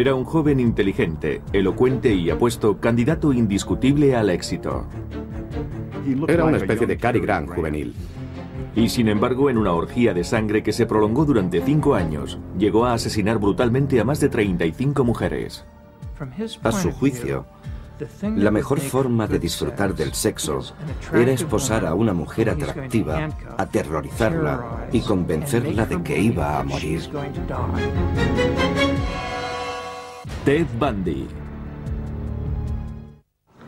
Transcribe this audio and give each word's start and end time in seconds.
Era 0.00 0.14
un 0.14 0.24
joven 0.24 0.60
inteligente, 0.60 1.42
elocuente 1.52 2.14
y 2.14 2.30
apuesto 2.30 2.80
candidato 2.80 3.34
indiscutible 3.34 4.16
al 4.16 4.30
éxito. 4.30 4.86
Era 6.26 6.46
una 6.46 6.56
especie 6.56 6.86
de 6.86 6.96
Cary 6.96 7.20
Grant 7.20 7.50
juvenil. 7.50 7.94
Y 8.74 8.88
sin 8.88 9.08
embargo, 9.08 9.50
en 9.50 9.58
una 9.58 9.74
orgía 9.74 10.14
de 10.14 10.24
sangre 10.24 10.62
que 10.62 10.72
se 10.72 10.86
prolongó 10.86 11.26
durante 11.26 11.60
cinco 11.60 11.94
años, 11.94 12.38
llegó 12.56 12.86
a 12.86 12.94
asesinar 12.94 13.36
brutalmente 13.36 14.00
a 14.00 14.04
más 14.04 14.20
de 14.20 14.30
35 14.30 15.04
mujeres. 15.04 15.66
A 16.62 16.72
su 16.72 16.92
juicio, 16.92 17.44
la 18.22 18.50
mejor 18.50 18.80
forma 18.80 19.26
de 19.26 19.38
disfrutar 19.38 19.94
del 19.94 20.14
sexo 20.14 20.60
era 21.12 21.32
esposar 21.32 21.84
a 21.84 21.92
una 21.92 22.14
mujer 22.14 22.48
atractiva, 22.48 23.28
aterrorizarla 23.58 24.88
y 24.92 25.00
convencerla 25.02 25.84
de 25.84 26.02
que 26.02 26.18
iba 26.18 26.58
a 26.58 26.64
morir. 26.64 27.02
Ted 30.44 30.66
Bundy. 30.78 31.28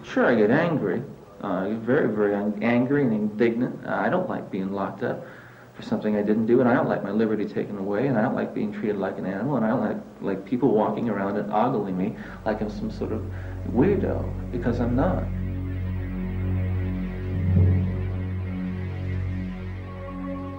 Sure, 0.03 0.27
I 0.27 0.35
get 0.35 0.51
angry. 0.51 1.03
Uh, 1.45 1.47
I 1.47 1.69
get 1.69 1.79
very, 1.79 2.09
very 2.09 2.35
angry 2.63 3.03
and 3.03 3.13
indignant. 3.13 3.87
Uh, 3.87 3.95
I 3.95 4.09
don't 4.09 4.29
like 4.29 4.51
being 4.51 4.73
locked 4.73 5.03
up 5.03 5.27
for 5.75 5.83
something 5.83 6.17
I 6.17 6.23
didn't 6.23 6.47
do, 6.47 6.61
and 6.61 6.69
I 6.69 6.75
don't 6.75 6.89
like 6.89 7.03
my 7.03 7.11
liberty 7.11 7.45
taken 7.45 7.77
away, 7.77 8.07
and 8.07 8.19
I 8.19 8.23
don't 8.23 8.35
like 8.35 8.55
being 8.55 8.73
treated 8.73 8.97
like 8.97 9.19
an 9.19 9.27
animal, 9.27 9.57
and 9.57 9.67
I 9.67 9.69
don't 9.69 9.81
like, 9.81 10.01
like 10.21 10.45
people 10.45 10.71
walking 10.71 11.09
around 11.09 11.37
and 11.37 11.53
ogling 11.53 11.97
me 11.97 12.17
like 12.45 12.61
I'm 12.63 12.71
some 12.71 12.91
sort 12.91 13.13
of 13.13 13.23
weirdo, 13.71 14.25
because 14.51 14.81
I'm 14.81 14.97
not. 14.97 15.25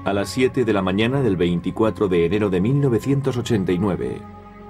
A 0.05 0.13
las 0.13 0.29
7 0.29 0.65
de 0.65 0.73
la 0.73 0.81
mañana 0.81 1.21
del 1.21 1.37
24 1.37 2.07
de 2.07 2.25
enero 2.25 2.49
de 2.49 2.59
1989, 2.59 4.21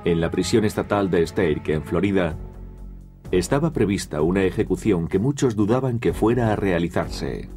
en 0.06 0.20
la 0.20 0.30
prisión 0.32 0.66
estatal 0.66 1.09
de 1.09 1.26
Stake, 1.26 1.73
en 1.73 1.84
Florida, 1.84 2.36
estaba 3.32 3.73
prevista 3.73 4.22
una 4.22 4.44
ejecución 4.44 5.08
que 5.08 5.20
muchos 5.20 5.56
dudaban 5.56 6.00
que 6.00 6.14
fuera 6.14 6.52
a 6.52 6.56
realizarse. 6.56 7.50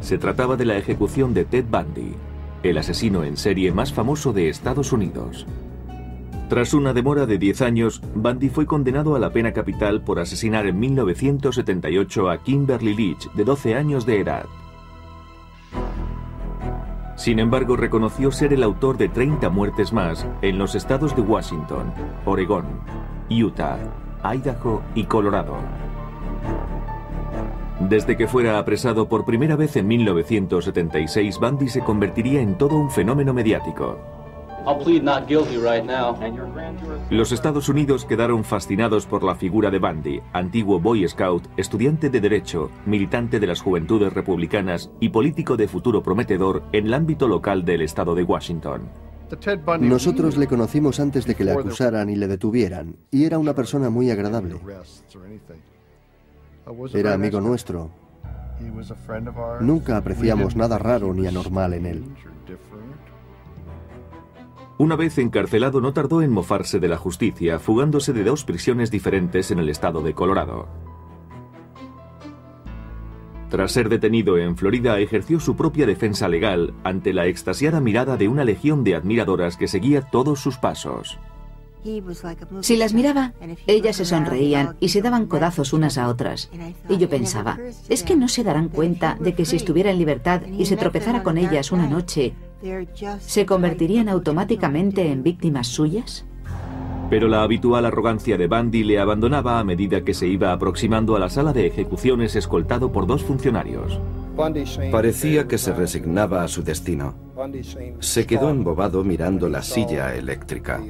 Se 0.00 0.18
trataba 0.18 0.56
de 0.56 0.64
la 0.64 0.76
ejecución 0.76 1.34
de 1.34 1.44
Ted 1.44 1.64
Bundy, 1.70 2.14
el 2.62 2.78
asesino 2.78 3.24
en 3.24 3.36
serie 3.36 3.72
más 3.72 3.92
famoso 3.92 4.32
de 4.32 4.48
Estados 4.48 4.92
Unidos. 4.92 5.46
Tras 6.48 6.74
una 6.74 6.92
demora 6.92 7.26
de 7.26 7.38
10 7.38 7.62
años, 7.62 8.00
Bundy 8.14 8.48
fue 8.48 8.66
condenado 8.66 9.16
a 9.16 9.18
la 9.18 9.32
pena 9.32 9.52
capital 9.52 10.02
por 10.02 10.20
asesinar 10.20 10.66
en 10.66 10.78
1978 10.78 12.30
a 12.30 12.42
Kimberly 12.42 12.94
Leach, 12.94 13.32
de 13.32 13.44
12 13.44 13.74
años 13.74 14.06
de 14.06 14.20
edad. 14.20 14.46
Sin 17.16 17.38
embargo, 17.38 17.76
reconoció 17.76 18.30
ser 18.30 18.52
el 18.52 18.62
autor 18.62 18.98
de 18.98 19.08
30 19.08 19.48
muertes 19.48 19.92
más 19.92 20.26
en 20.42 20.58
los 20.58 20.74
estados 20.74 21.16
de 21.16 21.22
Washington, 21.22 21.92
Oregón, 22.26 22.66
Utah, 23.30 23.78
Idaho 24.22 24.82
y 24.94 25.04
Colorado. 25.04 25.56
Desde 27.80 28.16
que 28.16 28.26
fuera 28.26 28.58
apresado 28.58 29.08
por 29.08 29.24
primera 29.24 29.56
vez 29.56 29.76
en 29.76 29.86
1976, 29.88 31.38
Bundy 31.38 31.68
se 31.68 31.80
convertiría 31.80 32.40
en 32.40 32.56
todo 32.58 32.76
un 32.76 32.90
fenómeno 32.90 33.32
mediático. 33.32 34.15
Los 37.10 37.30
Estados 37.30 37.68
Unidos 37.68 38.04
quedaron 38.04 38.42
fascinados 38.42 39.06
por 39.06 39.22
la 39.22 39.36
figura 39.36 39.70
de 39.70 39.78
Bundy, 39.78 40.20
antiguo 40.32 40.80
Boy 40.80 41.06
Scout, 41.08 41.46
estudiante 41.56 42.10
de 42.10 42.20
Derecho, 42.20 42.70
militante 42.84 43.38
de 43.38 43.46
las 43.46 43.60
Juventudes 43.60 44.12
Republicanas 44.12 44.90
y 44.98 45.10
político 45.10 45.56
de 45.56 45.68
futuro 45.68 46.02
prometedor 46.02 46.64
en 46.72 46.86
el 46.86 46.94
ámbito 46.94 47.28
local 47.28 47.64
del 47.64 47.82
estado 47.82 48.16
de 48.16 48.24
Washington. 48.24 48.88
Nosotros 49.80 50.36
le 50.36 50.48
conocimos 50.48 50.98
antes 50.98 51.26
de 51.26 51.36
que 51.36 51.44
le 51.44 51.52
acusaran 51.52 52.10
y 52.10 52.16
le 52.16 52.26
detuvieran, 52.26 52.96
y 53.12 53.24
era 53.24 53.38
una 53.38 53.54
persona 53.54 53.88
muy 53.88 54.10
agradable. 54.10 54.56
Era 56.92 57.14
amigo 57.14 57.40
nuestro. 57.40 57.90
Nunca 59.60 59.96
apreciamos 59.96 60.56
nada 60.56 60.78
raro 60.78 61.14
ni 61.14 61.26
anormal 61.26 61.74
en 61.74 61.86
él. 61.86 62.04
Una 64.78 64.94
vez 64.94 65.16
encarcelado 65.18 65.80
no 65.80 65.92
tardó 65.94 66.20
en 66.20 66.30
mofarse 66.30 66.78
de 66.80 66.88
la 66.88 66.98
justicia, 66.98 67.58
fugándose 67.58 68.12
de 68.12 68.24
dos 68.24 68.44
prisiones 68.44 68.90
diferentes 68.90 69.50
en 69.50 69.58
el 69.58 69.70
estado 69.70 70.02
de 70.02 70.12
Colorado. 70.12 70.68
Tras 73.48 73.72
ser 73.72 73.88
detenido 73.88 74.36
en 74.36 74.56
Florida, 74.56 74.98
ejerció 74.98 75.40
su 75.40 75.56
propia 75.56 75.86
defensa 75.86 76.28
legal 76.28 76.74
ante 76.84 77.14
la 77.14 77.26
extasiada 77.26 77.80
mirada 77.80 78.16
de 78.16 78.28
una 78.28 78.44
legión 78.44 78.84
de 78.84 78.96
admiradoras 78.96 79.56
que 79.56 79.68
seguía 79.68 80.02
todos 80.02 80.40
sus 80.40 80.58
pasos. 80.58 81.18
Si 82.60 82.76
las 82.76 82.94
miraba, 82.94 83.32
ellas 83.66 83.96
se 83.96 84.04
sonreían 84.04 84.76
y 84.80 84.88
se 84.88 85.02
daban 85.02 85.26
codazos 85.26 85.72
unas 85.72 85.98
a 85.98 86.08
otras. 86.08 86.50
Y 86.88 86.96
yo 86.96 87.08
pensaba, 87.08 87.58
¿es 87.88 88.02
que 88.02 88.16
no 88.16 88.28
se 88.28 88.44
darán 88.44 88.68
cuenta 88.68 89.16
de 89.20 89.34
que 89.34 89.44
si 89.44 89.56
estuviera 89.56 89.90
en 89.90 89.98
libertad 89.98 90.42
y 90.46 90.66
se 90.66 90.76
tropezara 90.76 91.22
con 91.22 91.38
ellas 91.38 91.72
una 91.72 91.86
noche, 91.86 92.34
se 93.20 93.46
convertirían 93.46 94.08
automáticamente 94.08 95.10
en 95.10 95.22
víctimas 95.22 95.68
suyas? 95.68 96.24
Pero 97.08 97.28
la 97.28 97.42
habitual 97.42 97.86
arrogancia 97.86 98.36
de 98.36 98.48
Bundy 98.48 98.82
le 98.82 98.98
abandonaba 98.98 99.60
a 99.60 99.64
medida 99.64 100.04
que 100.04 100.12
se 100.12 100.26
iba 100.26 100.52
aproximando 100.52 101.14
a 101.14 101.20
la 101.20 101.30
sala 101.30 101.52
de 101.52 101.66
ejecuciones 101.66 102.34
escoltado 102.34 102.90
por 102.90 103.06
dos 103.06 103.22
funcionarios. 103.22 104.00
Parecía 104.90 105.48
que 105.48 105.58
se 105.58 105.72
resignaba 105.72 106.42
a 106.42 106.48
su 106.48 106.62
destino. 106.62 107.14
Se 108.00 108.26
quedó 108.26 108.50
embobado 108.50 109.02
mirando 109.02 109.48
la 109.48 109.62
silla 109.62 110.14
eléctrica. 110.14 110.82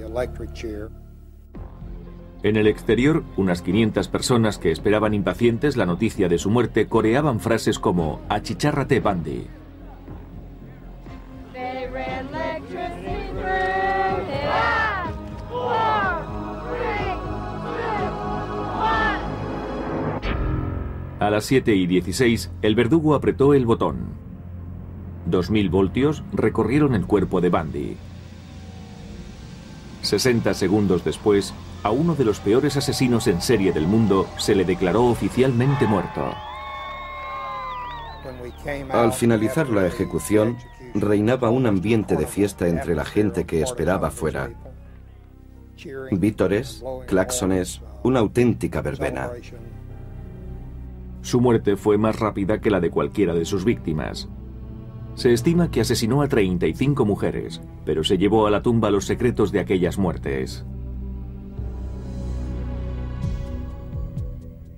En 2.43 2.57
el 2.57 2.67
exterior, 2.67 3.25
unas 3.37 3.63
500 3.63 4.09
personas 4.09 4.59
que 4.59 4.71
esperaban 4.71 5.15
impacientes 5.15 5.77
la 5.77 5.87
noticia 5.87 6.29
de 6.29 6.39
su 6.39 6.51
muerte 6.51 6.87
coreaban 6.87 7.41
frases 7.41 7.79
como 7.79 8.21
Achichárrate 8.29 9.01
Bundy. 9.01 9.47
A 21.19 21.31
las 21.31 21.47
7 21.47 21.75
y 21.75 21.87
16, 21.87 22.51
el 22.61 22.75
verdugo 22.75 23.15
apretó 23.15 23.55
el 23.55 23.65
botón. 23.65 24.11
2.000 25.31 25.71
voltios 25.71 26.23
recorrieron 26.33 26.95
el 26.95 27.07
cuerpo 27.07 27.41
de 27.41 27.49
Bundy. 27.49 27.97
60 30.03 30.53
segundos 30.53 31.05
después, 31.05 31.55
a 31.83 31.91
uno 31.91 32.15
de 32.15 32.25
los 32.25 32.39
peores 32.41 32.77
asesinos 32.77 33.27
en 33.29 33.41
serie 33.41 33.73
del 33.73 33.87
mundo 33.87 34.29
se 34.37 34.55
le 34.55 34.65
declaró 34.65 35.07
oficialmente 35.07 35.87
muerto. 35.87 36.35
Al 38.91 39.13
finalizar 39.13 39.71
la 39.71 39.87
ejecución, 39.87 40.59
reinaba 40.95 41.49
un 41.51 41.67
ambiente 41.67 42.17
de 42.17 42.27
fiesta 42.27 42.69
entre 42.69 42.95
la 42.95 43.05
gente 43.05 43.47
que 43.47 43.63
esperaba 43.63 44.11
fuera. 44.11 44.51
Vítores, 46.11 46.85
claxones, 47.07 47.81
una 48.03 48.21
auténtica 48.21 48.83
verbena. 48.83 49.31
Su 51.27 51.41
muerte 51.41 51.77
fue 51.77 51.99
más 51.99 52.21
rápida 52.21 52.61
que 52.61 52.71
la 52.71 52.79
de 52.79 52.89
cualquiera 52.89 53.35
de 53.35 53.45
sus 53.45 53.65
víctimas. 53.65 54.29
Se 55.17 55.33
estima 55.33 55.73
que 55.73 55.81
asesinó 55.81 56.23
a 56.23 56.29
35 56.29 57.05
mujeres, 57.05 57.61
pero 57.85 58.05
se 58.05 58.17
llevó 58.17 58.47
a 58.47 58.51
la 58.53 58.63
tumba 58.63 58.93
los 58.93 59.07
secretos 59.07 59.51
de 59.51 59.59
aquellas 59.59 59.99
muertes. 59.99 60.65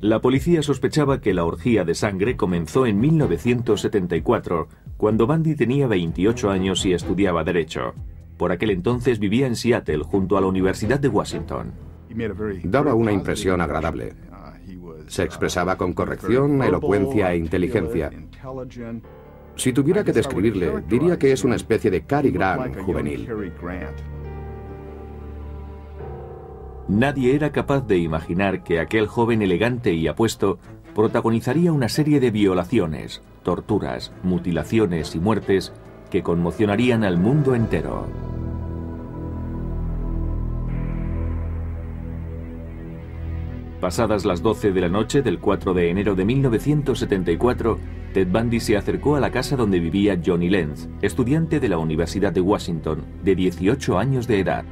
La 0.01 0.23
policía 0.23 0.63
sospechaba 0.63 1.21
que 1.21 1.35
la 1.35 1.45
orgía 1.45 1.85
de 1.85 1.95
sangre 1.95 2.39
comenzó 2.39 2.87
en 2.87 2.99
1974, 2.99 4.69
cuando 4.97 5.27
Bundy 5.27 5.55
tenía 5.55 5.87
28 5.87 6.49
años 6.49 6.87
y 6.87 6.95
estudiaba 6.95 7.45
Derecho. 7.45 7.93
Por 8.39 8.53
aquel 8.53 8.71
entonces 8.71 9.19
vivía 9.19 9.47
en 9.47 9.55
Seattle, 9.55 10.03
junto 10.03 10.39
a 10.39 10.41
la 10.41 10.47
Universidad 10.47 10.99
de 10.99 11.09
Washington. 11.09 11.73
Daba 12.65 12.95
una 12.95 13.13
impresión 13.13 13.61
agradable. 13.61 14.15
Se 15.09 15.25
expresaba 15.25 15.77
con 15.77 15.93
corrección, 15.93 16.63
elocuencia 16.63 17.33
e 17.33 17.37
inteligencia. 17.37 18.11
Si 19.57 19.73
tuviera 19.73 20.05
que 20.05 20.13
describirle, 20.13 20.83
diría 20.89 21.19
que 21.19 21.33
es 21.33 21.43
una 21.43 21.57
especie 21.57 21.91
de 21.91 22.03
Cary 22.03 22.31
Grant 22.31 22.79
juvenil. 22.79 23.29
Nadie 26.87 27.35
era 27.35 27.51
capaz 27.53 27.87
de 27.87 27.99
imaginar 27.99 28.63
que 28.63 28.81
aquel 28.81 29.09
joven 29.09 29.43
elegante 29.43 29.93
y 29.93 30.09
apuesto 30.09 30.59
protagonizaría 30.95 31.73
una 31.73 31.89
serie 31.89 32.19
de 32.19 32.31
violaciones, 32.31 33.21
torturas, 33.43 34.13
mutilaciones 34.23 35.15
y 35.15 35.21
muertes 35.21 35.73
que 36.11 36.23
conmocionarían 36.23 37.05
al 37.05 37.19
mundo 37.19 37.55
entero. 37.55 38.07
Pasadas 43.81 44.25
las 44.25 44.43
12 44.43 44.73
de 44.73 44.81
la 44.81 44.89
noche 44.89 45.23
del 45.23 45.39
4 45.39 45.73
de 45.73 45.91
enero 45.91 46.17
de 46.17 46.25
1974, 46.25 47.79
Ted 48.13 48.27
Bundy 48.27 48.59
se 48.59 48.77
acercó 48.77 49.15
a 49.15 49.21
la 49.21 49.31
casa 49.31 49.55
donde 49.55 49.79
vivía 49.79 50.21
Johnny 50.25 50.49
Lenz, 50.49 50.89
estudiante 51.01 51.61
de 51.61 51.69
la 51.69 51.79
Universidad 51.79 52.33
de 52.33 52.41
Washington, 52.41 53.05
de 53.23 53.37
18 53.37 53.99
años 53.99 54.27
de 54.27 54.41
edad. 54.41 54.65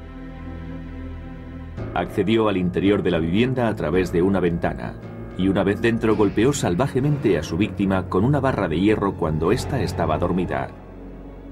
accedió 1.94 2.48
al 2.48 2.56
interior 2.56 3.02
de 3.02 3.12
la 3.12 3.18
vivienda 3.18 3.68
a 3.68 3.76
través 3.76 4.12
de 4.12 4.22
una 4.22 4.40
ventana 4.40 4.96
y 5.38 5.48
una 5.48 5.62
vez 5.62 5.80
dentro 5.80 6.16
golpeó 6.16 6.52
salvajemente 6.52 7.38
a 7.38 7.42
su 7.42 7.56
víctima 7.56 8.08
con 8.08 8.24
una 8.24 8.40
barra 8.40 8.68
de 8.68 8.80
hierro 8.80 9.14
cuando 9.14 9.52
ésta 9.52 9.82
estaba 9.82 10.18
dormida. 10.18 10.68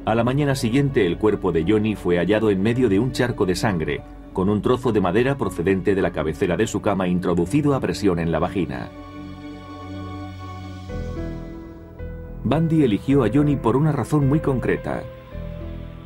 A 0.04 0.14
la 0.14 0.24
mañana 0.24 0.54
siguiente 0.54 1.06
el 1.06 1.18
cuerpo 1.18 1.52
de 1.52 1.64
Johnny 1.66 1.94
fue 1.94 2.18
hallado 2.18 2.50
en 2.50 2.62
medio 2.62 2.88
de 2.88 2.98
un 2.98 3.12
charco 3.12 3.46
de 3.46 3.54
sangre, 3.54 4.02
con 4.34 4.50
un 4.50 4.60
trozo 4.60 4.92
de 4.92 5.00
madera 5.00 5.38
procedente 5.38 5.94
de 5.94 6.02
la 6.02 6.10
cabecera 6.10 6.58
de 6.58 6.66
su 6.66 6.82
cama 6.82 7.08
introducido 7.08 7.74
a 7.74 7.80
presión 7.80 8.18
en 8.18 8.30
la 8.30 8.40
vagina. 8.40 8.90
Bundy 12.42 12.84
eligió 12.84 13.24
a 13.24 13.30
Johnny 13.32 13.56
por 13.56 13.76
una 13.76 13.92
razón 13.92 14.28
muy 14.28 14.40
concreta. 14.40 15.02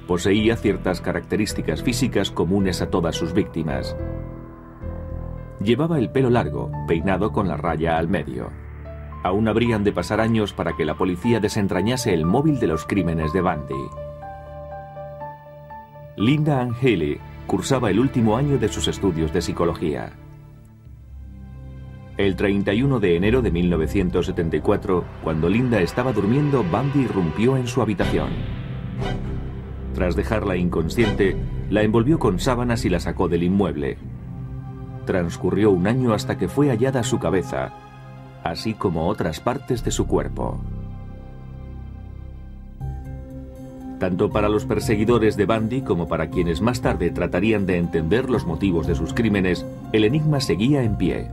Poseía 0.06 0.56
ciertas 0.56 1.00
características 1.00 1.82
físicas 1.82 2.30
comunes 2.30 2.80
a 2.80 2.90
todas 2.90 3.16
sus 3.16 3.32
víctimas. 3.32 3.96
Llevaba 5.60 5.98
el 5.98 6.10
pelo 6.10 6.30
largo, 6.30 6.70
peinado 6.86 7.32
con 7.32 7.48
la 7.48 7.56
raya 7.56 7.98
al 7.98 8.06
medio. 8.06 8.50
Aún 9.24 9.48
habrían 9.48 9.82
de 9.82 9.92
pasar 9.92 10.20
años 10.20 10.52
para 10.52 10.76
que 10.76 10.84
la 10.84 10.96
policía 10.96 11.40
desentrañase 11.40 12.14
el 12.14 12.24
móvil 12.24 12.60
de 12.60 12.68
los 12.68 12.86
crímenes 12.86 13.32
de 13.32 13.40
Bundy. 13.40 13.88
Linda 16.16 16.60
Angeli 16.60 17.20
cursaba 17.48 17.90
el 17.90 17.98
último 17.98 18.36
año 18.36 18.58
de 18.58 18.68
sus 18.68 18.86
estudios 18.88 19.32
de 19.32 19.40
psicología. 19.40 20.12
El 22.18 22.36
31 22.36 23.00
de 23.00 23.16
enero 23.16 23.40
de 23.40 23.50
1974, 23.50 25.04
cuando 25.24 25.48
Linda 25.48 25.80
estaba 25.80 26.12
durmiendo, 26.12 26.62
Bundy 26.62 27.00
irrumpió 27.00 27.56
en 27.56 27.66
su 27.66 27.80
habitación. 27.80 28.28
Tras 29.94 30.14
dejarla 30.14 30.56
inconsciente, 30.56 31.36
la 31.70 31.82
envolvió 31.82 32.18
con 32.18 32.38
sábanas 32.38 32.84
y 32.84 32.90
la 32.90 33.00
sacó 33.00 33.28
del 33.28 33.42
inmueble. 33.42 33.96
Transcurrió 35.06 35.70
un 35.70 35.86
año 35.86 36.12
hasta 36.12 36.36
que 36.36 36.48
fue 36.48 36.68
hallada 36.68 37.02
su 37.02 37.18
cabeza, 37.18 37.72
así 38.44 38.74
como 38.74 39.08
otras 39.08 39.40
partes 39.40 39.82
de 39.82 39.90
su 39.90 40.06
cuerpo. 40.06 40.60
Tanto 43.98 44.30
para 44.30 44.48
los 44.48 44.64
perseguidores 44.64 45.36
de 45.36 45.46
Bundy 45.46 45.82
como 45.82 46.06
para 46.06 46.30
quienes 46.30 46.60
más 46.60 46.80
tarde 46.80 47.10
tratarían 47.10 47.66
de 47.66 47.78
entender 47.78 48.30
los 48.30 48.46
motivos 48.46 48.86
de 48.86 48.94
sus 48.94 49.12
crímenes, 49.12 49.66
el 49.92 50.04
enigma 50.04 50.40
seguía 50.40 50.82
en 50.82 50.96
pie. 50.96 51.28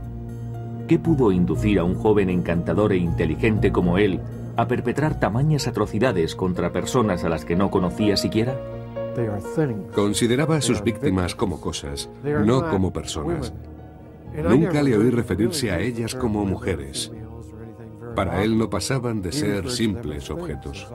¿Qué 0.88 0.98
pudo 0.98 1.30
inducir 1.32 1.78
a 1.78 1.84
un 1.84 1.94
joven 1.94 2.28
encantador 2.30 2.92
e 2.92 2.96
inteligente 2.96 3.72
como 3.72 3.98
él 3.98 4.20
a 4.56 4.66
perpetrar 4.66 5.20
tamañas 5.20 5.66
atrocidades 5.66 6.34
contra 6.34 6.72
personas 6.72 7.24
a 7.24 7.28
las 7.28 7.44
que 7.44 7.56
no 7.56 7.70
conocía 7.70 8.16
siquiera? 8.16 8.56
Consideraba 9.94 10.56
a 10.56 10.60
sus 10.60 10.82
víctimas 10.82 11.34
como 11.34 11.60
cosas, 11.60 12.08
no 12.22 12.68
como 12.68 12.92
personas. 12.92 13.52
Nunca 14.34 14.82
le 14.82 14.96
oí 14.96 15.10
referirse 15.10 15.70
a 15.70 15.80
ellas 15.80 16.14
como 16.14 16.44
mujeres. 16.44 17.12
Para 18.14 18.42
él 18.42 18.56
no 18.56 18.70
pasaban 18.70 19.22
de 19.22 19.32
ser 19.32 19.70
simples 19.70 20.30
objetos. 20.30 20.88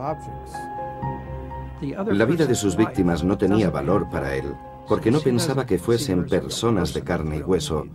La 1.81 2.25
vida 2.25 2.45
de 2.45 2.55
sus 2.55 2.75
víctimas 2.75 3.23
no 3.23 3.37
tenía 3.37 3.69
valor 3.69 4.09
para 4.09 4.35
él, 4.35 4.53
porque 4.87 5.11
no 5.11 5.19
pensaba 5.19 5.65
que 5.65 5.79
fuesen 5.79 6.25
personas 6.25 6.93
de 6.93 7.01
carne 7.01 7.37
y 7.37 7.41
hueso, 7.41 7.85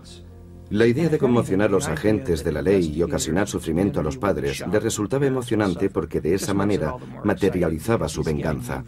la 0.68 0.86
idea 0.86 1.08
de 1.08 1.18
conmocionar 1.18 1.68
a 1.68 1.72
los 1.72 1.86
agentes 1.86 2.42
de 2.42 2.50
la 2.50 2.60
ley 2.60 2.92
y 2.92 3.00
ocasionar 3.00 3.46
sufrimiento 3.46 4.00
a 4.00 4.02
los 4.02 4.18
padres 4.18 4.64
le 4.66 4.80
resultaba 4.80 5.24
emocionante 5.24 5.90
porque 5.90 6.20
de 6.20 6.34
esa 6.34 6.54
manera 6.54 6.96
materializaba 7.22 8.08
su 8.08 8.24
venganza. 8.24 8.82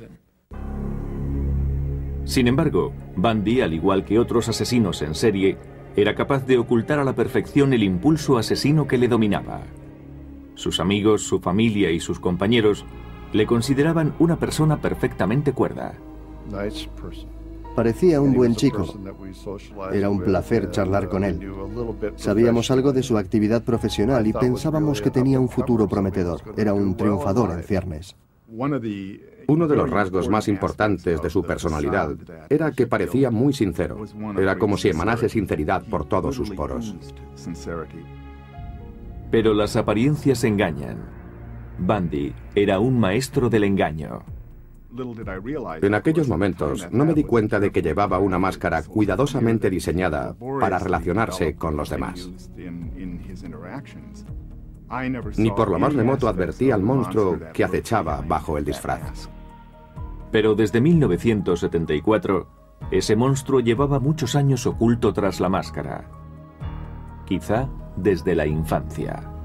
Sin 2.24 2.48
embargo, 2.48 2.92
Bundy, 3.14 3.60
al 3.60 3.74
igual 3.74 4.04
que 4.04 4.18
otros 4.18 4.48
asesinos 4.48 5.02
en 5.02 5.14
serie, 5.14 5.56
era 5.94 6.16
capaz 6.16 6.44
de 6.46 6.58
ocultar 6.58 6.98
a 6.98 7.04
la 7.04 7.14
perfección 7.14 7.72
el 7.72 7.84
impulso 7.84 8.38
asesino 8.38 8.88
que 8.88 8.98
le 8.98 9.06
dominaba. 9.06 9.62
Sus 10.56 10.80
amigos, 10.80 11.22
su 11.22 11.38
familia 11.38 11.92
y 11.92 12.00
sus 12.00 12.18
compañeros 12.18 12.84
le 13.32 13.46
consideraban 13.46 14.14
una 14.18 14.36
persona 14.36 14.80
perfectamente 14.80 15.52
cuerda. 15.52 15.94
Parecía 17.74 18.20
un 18.20 18.34
buen 18.34 18.56
chico. 18.56 18.86
Era 19.92 20.10
un 20.10 20.22
placer 20.22 20.70
charlar 20.70 21.08
con 21.08 21.22
él. 21.22 21.52
Sabíamos 22.16 22.70
algo 22.70 22.92
de 22.92 23.02
su 23.02 23.16
actividad 23.16 23.62
profesional 23.62 24.26
y 24.26 24.32
pensábamos 24.32 25.00
que 25.00 25.10
tenía 25.10 25.38
un 25.38 25.48
futuro 25.48 25.86
prometedor. 25.86 26.40
Era 26.56 26.74
un 26.74 26.96
triunfador 26.96 27.52
en 27.52 27.62
ciernes. 27.62 28.16
Uno 28.50 29.68
de 29.68 29.76
los 29.76 29.90
rasgos 29.90 30.28
más 30.28 30.48
importantes 30.48 31.22
de 31.22 31.30
su 31.30 31.42
personalidad 31.42 32.16
era 32.48 32.72
que 32.72 32.86
parecía 32.86 33.30
muy 33.30 33.52
sincero. 33.52 34.04
Era 34.36 34.58
como 34.58 34.76
si 34.76 34.88
emanase 34.88 35.28
sinceridad 35.28 35.84
por 35.84 36.06
todos 36.06 36.34
sus 36.34 36.50
poros. 36.50 36.96
Pero 39.30 39.54
las 39.54 39.76
apariencias 39.76 40.42
engañan. 40.44 41.17
Bundy 41.78 42.32
era 42.54 42.80
un 42.80 42.98
maestro 42.98 43.48
del 43.48 43.64
engaño. 43.64 44.22
En 45.82 45.94
aquellos 45.94 46.28
momentos 46.28 46.88
no 46.90 47.04
me 47.04 47.14
di 47.14 47.22
cuenta 47.24 47.60
de 47.60 47.70
que 47.70 47.82
llevaba 47.82 48.18
una 48.18 48.38
máscara 48.38 48.82
cuidadosamente 48.82 49.70
diseñada 49.70 50.34
para 50.60 50.78
relacionarse 50.78 51.54
con 51.54 51.76
los 51.76 51.90
demás. 51.90 52.30
Ni 55.36 55.50
por 55.50 55.70
lo 55.70 55.78
más 55.78 55.94
remoto 55.94 56.28
advertí 56.28 56.70
al 56.70 56.82
monstruo 56.82 57.38
que 57.52 57.64
acechaba 57.64 58.22
bajo 58.26 58.56
el 58.56 58.64
disfraz. 58.64 59.28
Pero 60.32 60.54
desde 60.54 60.80
1974, 60.80 62.46
ese 62.90 63.16
monstruo 63.16 63.60
llevaba 63.60 64.00
muchos 64.00 64.34
años 64.34 64.66
oculto 64.66 65.12
tras 65.12 65.40
la 65.40 65.48
máscara. 65.48 66.10
Quizá 67.26 67.68
desde 67.96 68.34
la 68.34 68.46
infancia. 68.46 69.37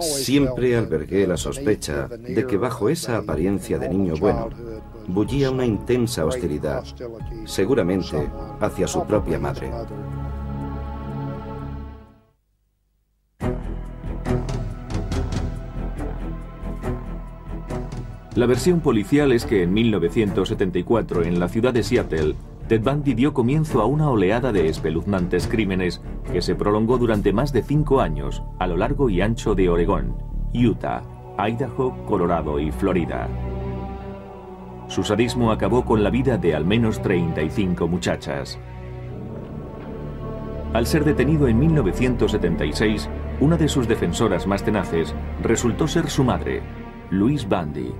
Siempre 0.00 0.76
albergué 0.76 1.26
la 1.26 1.36
sospecha 1.36 2.06
de 2.08 2.46
que 2.46 2.56
bajo 2.56 2.88
esa 2.88 3.16
apariencia 3.16 3.78
de 3.78 3.88
niño 3.88 4.14
bueno 4.16 4.50
bullía 5.08 5.50
una 5.50 5.64
intensa 5.64 6.24
hostilidad, 6.24 6.84
seguramente 7.44 8.28
hacia 8.60 8.86
su 8.86 9.04
propia 9.04 9.38
madre. 9.38 9.70
La 18.34 18.46
versión 18.46 18.80
policial 18.80 19.32
es 19.32 19.44
que 19.44 19.64
en 19.64 19.72
1974, 19.72 21.24
en 21.24 21.40
la 21.40 21.48
ciudad 21.48 21.72
de 21.72 21.82
Seattle, 21.82 22.36
Ted 22.68 22.82
Bundy 22.82 23.14
dio 23.14 23.32
comienzo 23.32 23.80
a 23.80 23.86
una 23.86 24.10
oleada 24.10 24.52
de 24.52 24.68
espeluznantes 24.68 25.48
crímenes 25.48 26.02
que 26.30 26.42
se 26.42 26.54
prolongó 26.54 26.98
durante 26.98 27.32
más 27.32 27.50
de 27.50 27.62
cinco 27.62 28.02
años 28.02 28.42
a 28.58 28.66
lo 28.66 28.76
largo 28.76 29.08
y 29.08 29.22
ancho 29.22 29.54
de 29.54 29.70
Oregón, 29.70 30.16
Utah, 30.52 31.02
Idaho, 31.38 32.04
Colorado 32.04 32.60
y 32.60 32.70
Florida. 32.70 33.26
Su 34.88 35.02
sadismo 35.02 35.50
acabó 35.50 35.86
con 35.86 36.04
la 36.04 36.10
vida 36.10 36.36
de 36.36 36.54
al 36.54 36.66
menos 36.66 37.00
35 37.00 37.88
muchachas. 37.88 38.58
Al 40.74 40.86
ser 40.86 41.04
detenido 41.06 41.48
en 41.48 41.58
1976, 41.58 43.08
una 43.40 43.56
de 43.56 43.68
sus 43.68 43.88
defensoras 43.88 44.46
más 44.46 44.62
tenaces 44.62 45.14
resultó 45.42 45.88
ser 45.88 46.10
su 46.10 46.22
madre, 46.22 46.60
Louise 47.10 47.46
Bundy. 47.46 47.94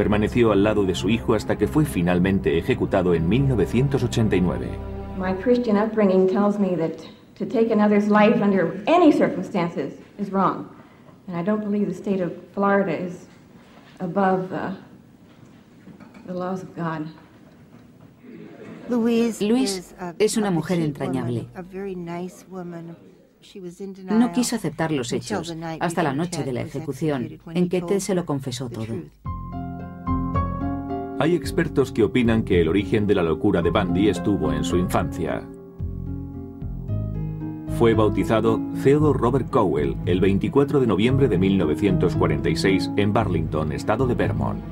Permaneció 0.00 0.50
al 0.52 0.64
lado 0.64 0.84
de 0.86 0.94
su 0.94 1.10
hijo 1.10 1.34
hasta 1.34 1.58
que 1.58 1.68
fue 1.68 1.84
finalmente 1.84 2.56
ejecutado 2.56 3.12
en 3.12 3.28
1989. 3.28 4.70
My 5.18 5.34
Christian 5.34 5.76
upbringing 5.76 6.26
tells 6.26 6.58
me 6.58 6.74
that 6.76 7.02
to 7.38 7.44
take 7.44 7.70
another's 7.70 8.08
life 8.08 8.42
under 8.42 8.82
any 8.86 9.12
circumstances 9.12 9.92
is 10.18 10.30
wrong. 10.30 10.70
And 11.28 11.36
I 11.36 11.44
don't 11.44 11.62
believe 11.62 11.86
the 11.86 11.92
state 11.92 12.22
of 12.22 12.32
Florida 12.54 12.96
is 12.96 13.26
above 13.98 14.50
uh, 14.54 14.72
the 16.26 16.32
laws 16.32 16.62
of 16.62 16.74
God. 16.74 17.06
Luis 18.88 19.94
es 20.18 20.36
una 20.38 20.50
mujer 20.50 20.80
entrañable. 20.80 21.46
No 24.08 24.32
quiso 24.32 24.56
aceptar 24.56 24.92
los 24.92 25.12
hechos 25.12 25.54
hasta 25.78 26.02
la 26.02 26.14
noche 26.14 26.42
de 26.42 26.52
la 26.54 26.62
ejecución, 26.62 27.38
en 27.52 27.68
que 27.68 27.82
Ted 27.82 27.98
se 27.98 28.14
lo 28.14 28.24
confesó 28.24 28.70
todo. 28.70 28.94
Hay 31.20 31.34
expertos 31.34 31.92
que 31.92 32.02
opinan 32.02 32.44
que 32.44 32.62
el 32.62 32.68
origen 32.68 33.06
de 33.06 33.14
la 33.14 33.22
locura 33.22 33.60
de 33.60 33.68
Bundy 33.68 34.08
estuvo 34.08 34.54
en 34.54 34.64
su 34.64 34.78
infancia. 34.78 35.46
Fue 37.78 37.92
bautizado 37.92 38.58
Theodore 38.82 39.18
Robert 39.18 39.50
Cowell 39.50 39.96
el 40.06 40.18
24 40.18 40.80
de 40.80 40.86
noviembre 40.86 41.28
de 41.28 41.36
1946 41.36 42.92
en 42.96 43.12
Burlington, 43.12 43.72
estado 43.72 44.06
de 44.06 44.14
Vermont. 44.14 44.62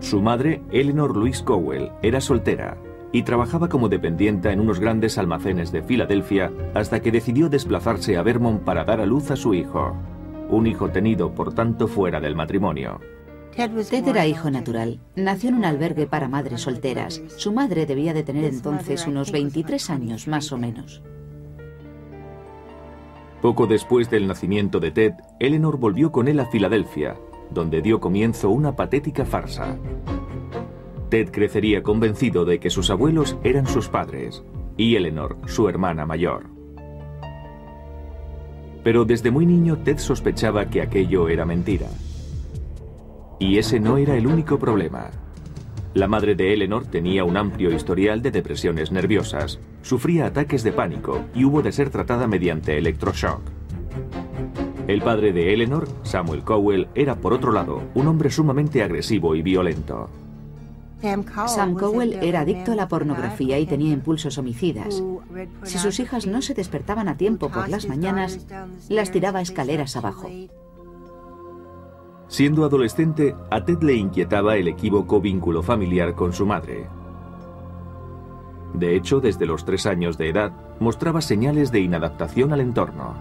Su 0.00 0.20
madre, 0.20 0.62
Eleanor 0.72 1.16
Louise 1.16 1.44
Cowell, 1.44 1.92
era 2.02 2.20
soltera 2.20 2.76
y 3.12 3.22
trabajaba 3.22 3.68
como 3.68 3.88
dependienta 3.88 4.52
en 4.52 4.58
unos 4.58 4.80
grandes 4.80 5.16
almacenes 5.16 5.70
de 5.70 5.84
Filadelfia 5.84 6.50
hasta 6.74 7.00
que 7.00 7.12
decidió 7.12 7.48
desplazarse 7.48 8.16
a 8.16 8.24
Vermont 8.24 8.62
para 8.62 8.82
dar 8.82 9.00
a 9.00 9.06
luz 9.06 9.30
a 9.30 9.36
su 9.36 9.54
hijo, 9.54 9.94
un 10.50 10.66
hijo 10.66 10.90
tenido 10.90 11.30
por 11.30 11.54
tanto 11.54 11.86
fuera 11.86 12.18
del 12.18 12.34
matrimonio. 12.34 12.98
Ted 13.54 14.06
era 14.06 14.26
hijo 14.26 14.50
natural. 14.50 15.00
Nació 15.16 15.50
en 15.50 15.56
un 15.56 15.64
albergue 15.64 16.06
para 16.06 16.28
madres 16.28 16.62
solteras. 16.62 17.20
Su 17.36 17.52
madre 17.52 17.86
debía 17.86 18.14
de 18.14 18.22
tener 18.22 18.44
entonces 18.44 19.06
unos 19.06 19.32
23 19.32 19.90
años 19.90 20.28
más 20.28 20.52
o 20.52 20.58
menos. 20.58 21.02
Poco 23.42 23.66
después 23.66 24.10
del 24.10 24.26
nacimiento 24.26 24.80
de 24.80 24.90
Ted, 24.90 25.12
Eleanor 25.38 25.78
volvió 25.78 26.10
con 26.10 26.28
él 26.28 26.40
a 26.40 26.46
Filadelfia, 26.46 27.16
donde 27.50 27.82
dio 27.82 28.00
comienzo 28.00 28.50
una 28.50 28.74
patética 28.74 29.24
farsa. 29.24 29.76
Ted 31.08 31.30
crecería 31.30 31.82
convencido 31.82 32.44
de 32.44 32.60
que 32.60 32.70
sus 32.70 32.90
abuelos 32.90 33.36
eran 33.44 33.66
sus 33.66 33.88
padres 33.88 34.42
y 34.76 34.96
Eleanor 34.96 35.36
su 35.46 35.68
hermana 35.68 36.04
mayor. 36.04 36.46
Pero 38.84 39.04
desde 39.04 39.30
muy 39.30 39.46
niño 39.46 39.78
Ted 39.78 39.98
sospechaba 39.98 40.68
que 40.68 40.82
aquello 40.82 41.28
era 41.28 41.44
mentira. 41.44 41.88
Y 43.38 43.58
ese 43.58 43.80
no 43.80 43.98
era 43.98 44.16
el 44.16 44.26
único 44.26 44.58
problema. 44.58 45.10
La 45.94 46.06
madre 46.06 46.34
de 46.34 46.52
Eleanor 46.52 46.86
tenía 46.86 47.24
un 47.24 47.36
amplio 47.36 47.72
historial 47.72 48.22
de 48.22 48.30
depresiones 48.30 48.92
nerviosas, 48.92 49.58
sufría 49.82 50.26
ataques 50.26 50.62
de 50.62 50.72
pánico 50.72 51.24
y 51.34 51.44
hubo 51.44 51.62
de 51.62 51.72
ser 51.72 51.90
tratada 51.90 52.26
mediante 52.26 52.76
electroshock. 52.76 53.40
El 54.86 55.02
padre 55.02 55.32
de 55.32 55.52
Eleanor, 55.52 55.88
Samuel 56.02 56.42
Cowell, 56.42 56.88
era 56.94 57.16
por 57.16 57.32
otro 57.32 57.52
lado 57.52 57.82
un 57.94 58.06
hombre 58.06 58.30
sumamente 58.30 58.82
agresivo 58.82 59.34
y 59.34 59.42
violento. 59.42 60.08
Sam 61.00 61.74
Cowell 61.74 62.14
era 62.14 62.40
adicto 62.40 62.72
a 62.72 62.74
la 62.74 62.88
pornografía 62.88 63.58
y 63.58 63.66
tenía 63.66 63.92
impulsos 63.92 64.36
homicidas. 64.38 65.02
Si 65.62 65.78
sus 65.78 66.00
hijas 66.00 66.26
no 66.26 66.42
se 66.42 66.54
despertaban 66.54 67.08
a 67.08 67.16
tiempo 67.16 67.50
por 67.50 67.68
las 67.68 67.86
mañanas, 67.86 68.46
las 68.88 69.10
tiraba 69.12 69.40
escaleras 69.40 69.96
abajo. 69.96 70.28
Siendo 72.28 72.64
adolescente, 72.64 73.34
a 73.50 73.64
Ted 73.64 73.82
le 73.82 73.94
inquietaba 73.94 74.56
el 74.56 74.68
equívoco 74.68 75.20
vínculo 75.20 75.62
familiar 75.62 76.14
con 76.14 76.32
su 76.32 76.44
madre. 76.44 76.86
De 78.74 78.94
hecho, 78.94 79.20
desde 79.20 79.46
los 79.46 79.64
tres 79.64 79.86
años 79.86 80.18
de 80.18 80.28
edad, 80.28 80.52
mostraba 80.78 81.22
señales 81.22 81.72
de 81.72 81.80
inadaptación 81.80 82.52
al 82.52 82.60
entorno. 82.60 83.14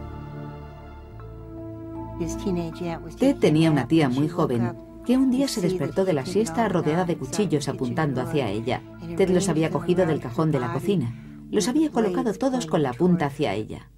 Ted 3.18 3.38
tenía 3.38 3.72
una 3.72 3.88
tía 3.88 4.10
muy 4.10 4.28
joven 4.28 4.74
que 5.06 5.16
un 5.18 5.32
día 5.32 5.48
se 5.48 5.62
despertó 5.62 6.04
de 6.04 6.12
la 6.12 6.26
siesta 6.26 6.68
rodeada 6.68 7.06
de 7.06 7.18
cuchillos 7.18 7.70
apuntando 7.70 8.22
hacia 8.22 8.50
ella. 8.50 8.82
Ted 9.16 9.30
los 9.30 9.48
había 9.48 9.70
cogido 9.70 10.06
del 10.06 10.20
cajón 10.20 10.52
de 10.52 10.60
la 10.60 10.74
cocina. 10.74 11.16
Los 11.50 11.70
había 11.70 11.92
colocado 11.92 12.34
todos 12.34 12.66
con 12.66 12.84
la 12.84 12.92
punta 12.92 13.28
hacia 13.28 13.54
ella. 13.54 13.90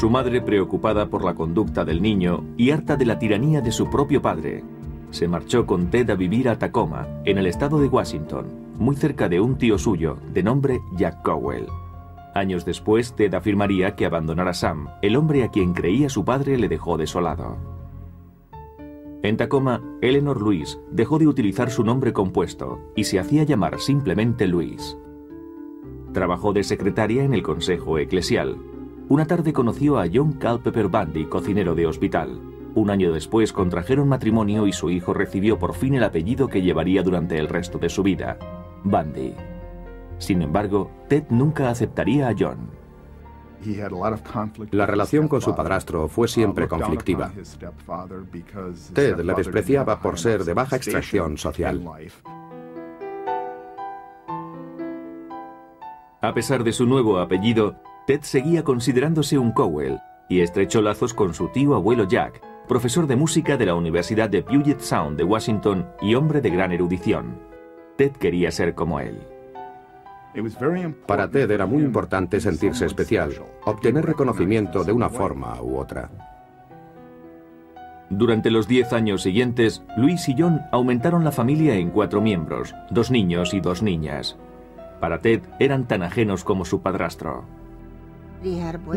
Su 0.00 0.08
madre, 0.08 0.40
preocupada 0.40 1.10
por 1.10 1.22
la 1.22 1.34
conducta 1.34 1.84
del 1.84 2.00
niño 2.00 2.42
y 2.56 2.70
harta 2.70 2.96
de 2.96 3.04
la 3.04 3.18
tiranía 3.18 3.60
de 3.60 3.70
su 3.70 3.90
propio 3.90 4.22
padre, 4.22 4.64
se 5.10 5.28
marchó 5.28 5.66
con 5.66 5.90
Ted 5.90 6.08
a 6.08 6.14
vivir 6.14 6.48
a 6.48 6.58
Tacoma, 6.58 7.06
en 7.26 7.36
el 7.36 7.44
estado 7.44 7.78
de 7.78 7.88
Washington, 7.88 8.46
muy 8.78 8.96
cerca 8.96 9.28
de 9.28 9.40
un 9.40 9.58
tío 9.58 9.76
suyo, 9.76 10.16
de 10.32 10.42
nombre 10.42 10.80
Jack 10.96 11.20
Cowell. 11.22 11.66
Años 12.34 12.64
después, 12.64 13.12
Ted 13.12 13.34
afirmaría 13.34 13.94
que 13.94 14.06
abandonar 14.06 14.48
a 14.48 14.54
Sam, 14.54 14.88
el 15.02 15.16
hombre 15.16 15.44
a 15.44 15.48
quien 15.48 15.74
creía 15.74 16.08
su 16.08 16.24
padre, 16.24 16.56
le 16.56 16.70
dejó 16.70 16.96
desolado. 16.96 17.58
En 19.22 19.36
Tacoma, 19.36 19.82
Eleanor 20.00 20.40
Louise 20.40 20.78
dejó 20.90 21.18
de 21.18 21.26
utilizar 21.26 21.70
su 21.70 21.84
nombre 21.84 22.14
compuesto 22.14 22.80
y 22.96 23.04
se 23.04 23.18
hacía 23.18 23.42
llamar 23.44 23.78
simplemente 23.78 24.46
Louise. 24.46 24.96
Trabajó 26.14 26.54
de 26.54 26.64
secretaria 26.64 27.22
en 27.22 27.34
el 27.34 27.42
Consejo 27.42 27.98
Eclesial. 27.98 28.56
Una 29.10 29.26
tarde 29.26 29.52
conoció 29.52 29.98
a 29.98 30.06
John 30.06 30.34
Culpeper 30.34 30.86
Bundy, 30.86 31.24
cocinero 31.24 31.74
de 31.74 31.84
hospital. 31.84 32.40
Un 32.76 32.90
año 32.90 33.12
después 33.12 33.52
contrajeron 33.52 34.06
matrimonio 34.06 34.68
y 34.68 34.72
su 34.72 34.88
hijo 34.88 35.12
recibió 35.12 35.58
por 35.58 35.74
fin 35.74 35.94
el 35.94 36.04
apellido 36.04 36.46
que 36.46 36.62
llevaría 36.62 37.02
durante 37.02 37.36
el 37.36 37.48
resto 37.48 37.76
de 37.78 37.88
su 37.88 38.04
vida, 38.04 38.38
Bundy. 38.84 39.34
Sin 40.18 40.42
embargo, 40.42 40.92
Ted 41.08 41.24
nunca 41.28 41.70
aceptaría 41.70 42.28
a 42.28 42.36
John. 42.38 42.70
La 44.70 44.86
relación 44.86 45.26
con 45.26 45.40
su 45.40 45.56
padrastro 45.56 46.06
fue 46.06 46.28
siempre 46.28 46.68
conflictiva. 46.68 47.32
Ted 48.94 49.18
le 49.18 49.34
despreciaba 49.34 50.00
por 50.00 50.20
ser 50.20 50.44
de 50.44 50.54
baja 50.54 50.76
extracción 50.76 51.36
social. 51.36 51.84
A 56.20 56.32
pesar 56.32 56.62
de 56.62 56.72
su 56.72 56.86
nuevo 56.86 57.18
apellido, 57.18 57.74
Ted 58.06 58.20
seguía 58.22 58.64
considerándose 58.64 59.38
un 59.38 59.52
Cowell 59.52 59.98
y 60.28 60.40
estrechó 60.40 60.82
lazos 60.82 61.14
con 61.14 61.34
su 61.34 61.48
tío 61.48 61.74
abuelo 61.74 62.04
Jack, 62.04 62.42
profesor 62.68 63.06
de 63.06 63.16
música 63.16 63.56
de 63.56 63.66
la 63.66 63.74
Universidad 63.74 64.30
de 64.30 64.42
Puget 64.42 64.80
Sound 64.80 65.16
de 65.18 65.24
Washington 65.24 65.86
y 66.00 66.14
hombre 66.14 66.40
de 66.40 66.50
gran 66.50 66.72
erudición. 66.72 67.38
Ted 67.96 68.12
quería 68.12 68.50
ser 68.50 68.74
como 68.74 69.00
él. 69.00 69.18
Para 71.06 71.28
Ted 71.28 71.50
era 71.50 71.66
muy 71.66 71.82
importante 71.82 72.40
sentirse 72.40 72.86
especial, 72.86 73.32
obtener 73.64 74.06
reconocimiento 74.06 74.84
de 74.84 74.92
una 74.92 75.08
forma 75.08 75.60
u 75.60 75.76
otra. 75.76 76.08
Durante 78.08 78.50
los 78.50 78.68
diez 78.68 78.92
años 78.92 79.22
siguientes, 79.22 79.82
Luis 79.96 80.28
y 80.28 80.36
John 80.38 80.62
aumentaron 80.72 81.24
la 81.24 81.32
familia 81.32 81.74
en 81.74 81.90
cuatro 81.90 82.20
miembros, 82.20 82.74
dos 82.90 83.10
niños 83.10 83.54
y 83.54 83.60
dos 83.60 83.82
niñas. 83.82 84.36
Para 85.00 85.20
Ted 85.20 85.42
eran 85.58 85.86
tan 85.86 86.02
ajenos 86.02 86.44
como 86.44 86.64
su 86.64 86.82
padrastro. 86.82 87.44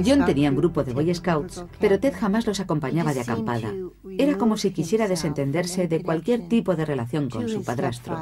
John 0.05 0.25
tenía 0.25 0.49
un 0.49 0.55
grupo 0.55 0.83
de 0.83 0.93
Boy 0.93 1.13
Scouts, 1.13 1.65
pero 1.79 1.99
Ted 1.99 2.13
jamás 2.13 2.47
los 2.47 2.59
acompañaba 2.59 3.13
de 3.13 3.21
acampada. 3.21 3.73
Era 4.17 4.37
como 4.37 4.57
si 4.57 4.71
quisiera 4.71 5.07
desentenderse 5.07 5.87
de 5.87 6.01
cualquier 6.01 6.47
tipo 6.47 6.75
de 6.75 6.85
relación 6.85 7.29
con 7.29 7.49
su 7.49 7.63
padrastro. 7.63 8.17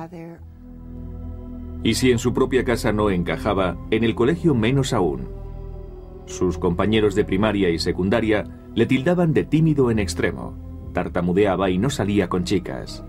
Y 1.84 1.96
si 1.96 2.12
en 2.12 2.20
su 2.20 2.34
propia 2.34 2.63
casa 2.63 2.92
no 2.92 3.10
encajaba, 3.10 3.78
en 3.90 4.04
el 4.04 4.16
colegio 4.16 4.54
menos 4.54 4.94
aún. 4.94 5.28
Sus 6.25 6.58
compañeros 6.58 7.16
de 7.16 7.25
primaria 7.25 7.70
y 7.70 7.80
secundaria 7.80 8.46
le 8.75 8.86
tildaban 8.86 9.34
de 9.34 9.44
tímido 9.44 9.92
en 9.92 10.00
extremo. 10.00 10.54
Tartamudeaba 10.94 11.70
y 11.70 11.78
no 11.78 11.90
salía 11.90 12.30
con 12.30 12.44
chicas. 12.44 13.04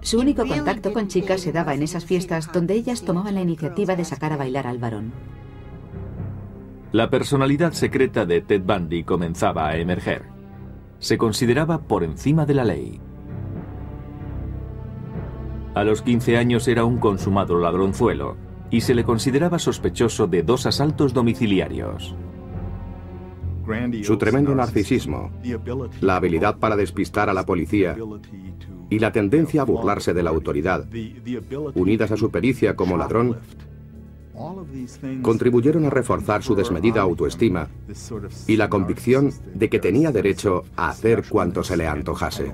Su 0.00 0.20
único 0.20 0.46
contacto 0.46 0.92
con 0.92 1.08
chicas 1.08 1.40
se 1.40 1.52
daba 1.52 1.74
en 1.74 1.82
esas 1.82 2.04
fiestas 2.04 2.52
donde 2.52 2.74
ellas 2.74 3.02
tomaban 3.02 3.34
la 3.34 3.42
iniciativa 3.42 3.96
de 3.96 4.04
sacar 4.04 4.32
a 4.32 4.36
bailar 4.36 4.66
al 4.66 4.78
varón. 4.78 5.12
La 6.94 7.10
personalidad 7.10 7.72
secreta 7.72 8.24
de 8.24 8.40
Ted 8.40 8.62
Bundy 8.62 9.02
comenzaba 9.02 9.66
a 9.66 9.76
emerger. 9.76 10.26
Se 11.00 11.18
consideraba 11.18 11.80
por 11.88 12.04
encima 12.04 12.46
de 12.46 12.54
la 12.54 12.62
ley. 12.62 13.00
A 15.74 15.82
los 15.82 16.02
15 16.02 16.36
años 16.36 16.68
era 16.68 16.84
un 16.84 16.98
consumado 16.98 17.58
ladronzuelo 17.58 18.36
y 18.70 18.82
se 18.82 18.94
le 18.94 19.02
consideraba 19.02 19.58
sospechoso 19.58 20.28
de 20.28 20.44
dos 20.44 20.66
asaltos 20.66 21.12
domiciliarios. 21.12 22.14
Su 24.04 24.16
tremendo 24.16 24.54
narcisismo, 24.54 25.32
la 26.00 26.14
habilidad 26.14 26.60
para 26.60 26.76
despistar 26.76 27.28
a 27.28 27.34
la 27.34 27.44
policía 27.44 27.96
y 28.88 29.00
la 29.00 29.10
tendencia 29.10 29.62
a 29.62 29.64
burlarse 29.64 30.14
de 30.14 30.22
la 30.22 30.30
autoridad, 30.30 30.86
unidas 31.74 32.12
a 32.12 32.16
su 32.16 32.30
pericia 32.30 32.76
como 32.76 32.96
ladrón, 32.96 33.38
contribuyeron 35.22 35.84
a 35.86 35.90
reforzar 35.90 36.42
su 36.42 36.54
desmedida 36.54 37.02
autoestima 37.02 37.68
y 38.46 38.56
la 38.56 38.68
convicción 38.68 39.32
de 39.54 39.68
que 39.68 39.78
tenía 39.78 40.12
derecho 40.12 40.64
a 40.76 40.88
hacer 40.88 41.24
cuanto 41.28 41.62
se 41.62 41.76
le 41.76 41.86
antojase. 41.86 42.52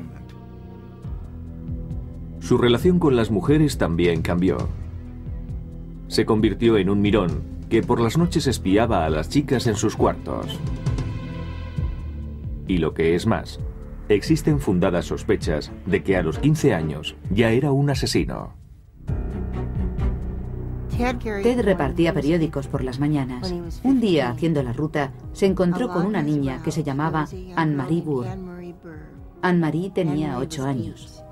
Su 2.40 2.58
relación 2.58 2.98
con 2.98 3.16
las 3.16 3.30
mujeres 3.30 3.78
también 3.78 4.22
cambió. 4.22 4.68
Se 6.08 6.24
convirtió 6.24 6.78
en 6.78 6.90
un 6.90 7.00
mirón 7.00 7.42
que 7.68 7.82
por 7.82 8.00
las 8.00 8.18
noches 8.18 8.46
espiaba 8.46 9.04
a 9.04 9.10
las 9.10 9.28
chicas 9.28 9.66
en 9.66 9.76
sus 9.76 9.94
cuartos. 9.94 10.58
Y 12.66 12.78
lo 12.78 12.94
que 12.94 13.14
es 13.14 13.26
más, 13.26 13.60
existen 14.08 14.58
fundadas 14.58 15.06
sospechas 15.06 15.70
de 15.86 16.02
que 16.02 16.16
a 16.16 16.22
los 16.22 16.38
15 16.38 16.74
años 16.74 17.16
ya 17.30 17.50
era 17.52 17.72
un 17.72 17.90
asesino. 17.90 18.59
Ted 21.42 21.62
repartía 21.62 22.12
periódicos 22.12 22.66
por 22.66 22.84
las 22.84 23.00
mañanas. 23.00 23.54
Un 23.82 24.00
día, 24.00 24.30
haciendo 24.30 24.62
la 24.62 24.72
ruta, 24.72 25.12
se 25.32 25.46
encontró 25.46 25.88
con 25.88 26.06
una 26.06 26.22
niña 26.22 26.62
que 26.62 26.70
se 26.70 26.82
llamaba 26.82 27.26
Anne-Marie 27.56 28.02
Burr. 28.02 28.26
Anne-Marie 29.42 29.90
tenía 29.90 30.38
ocho 30.38 30.64
años. 30.64 31.22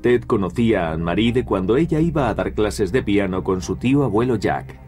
Ted 0.00 0.22
conocía 0.24 0.88
a 0.88 0.92
Anne-Marie 0.92 1.32
de 1.32 1.44
cuando 1.44 1.76
ella 1.76 2.00
iba 2.00 2.28
a 2.28 2.34
dar 2.34 2.54
clases 2.54 2.92
de 2.92 3.02
piano 3.02 3.44
con 3.44 3.60
su 3.60 3.76
tío 3.76 4.04
abuelo 4.04 4.36
Jack. 4.36 4.78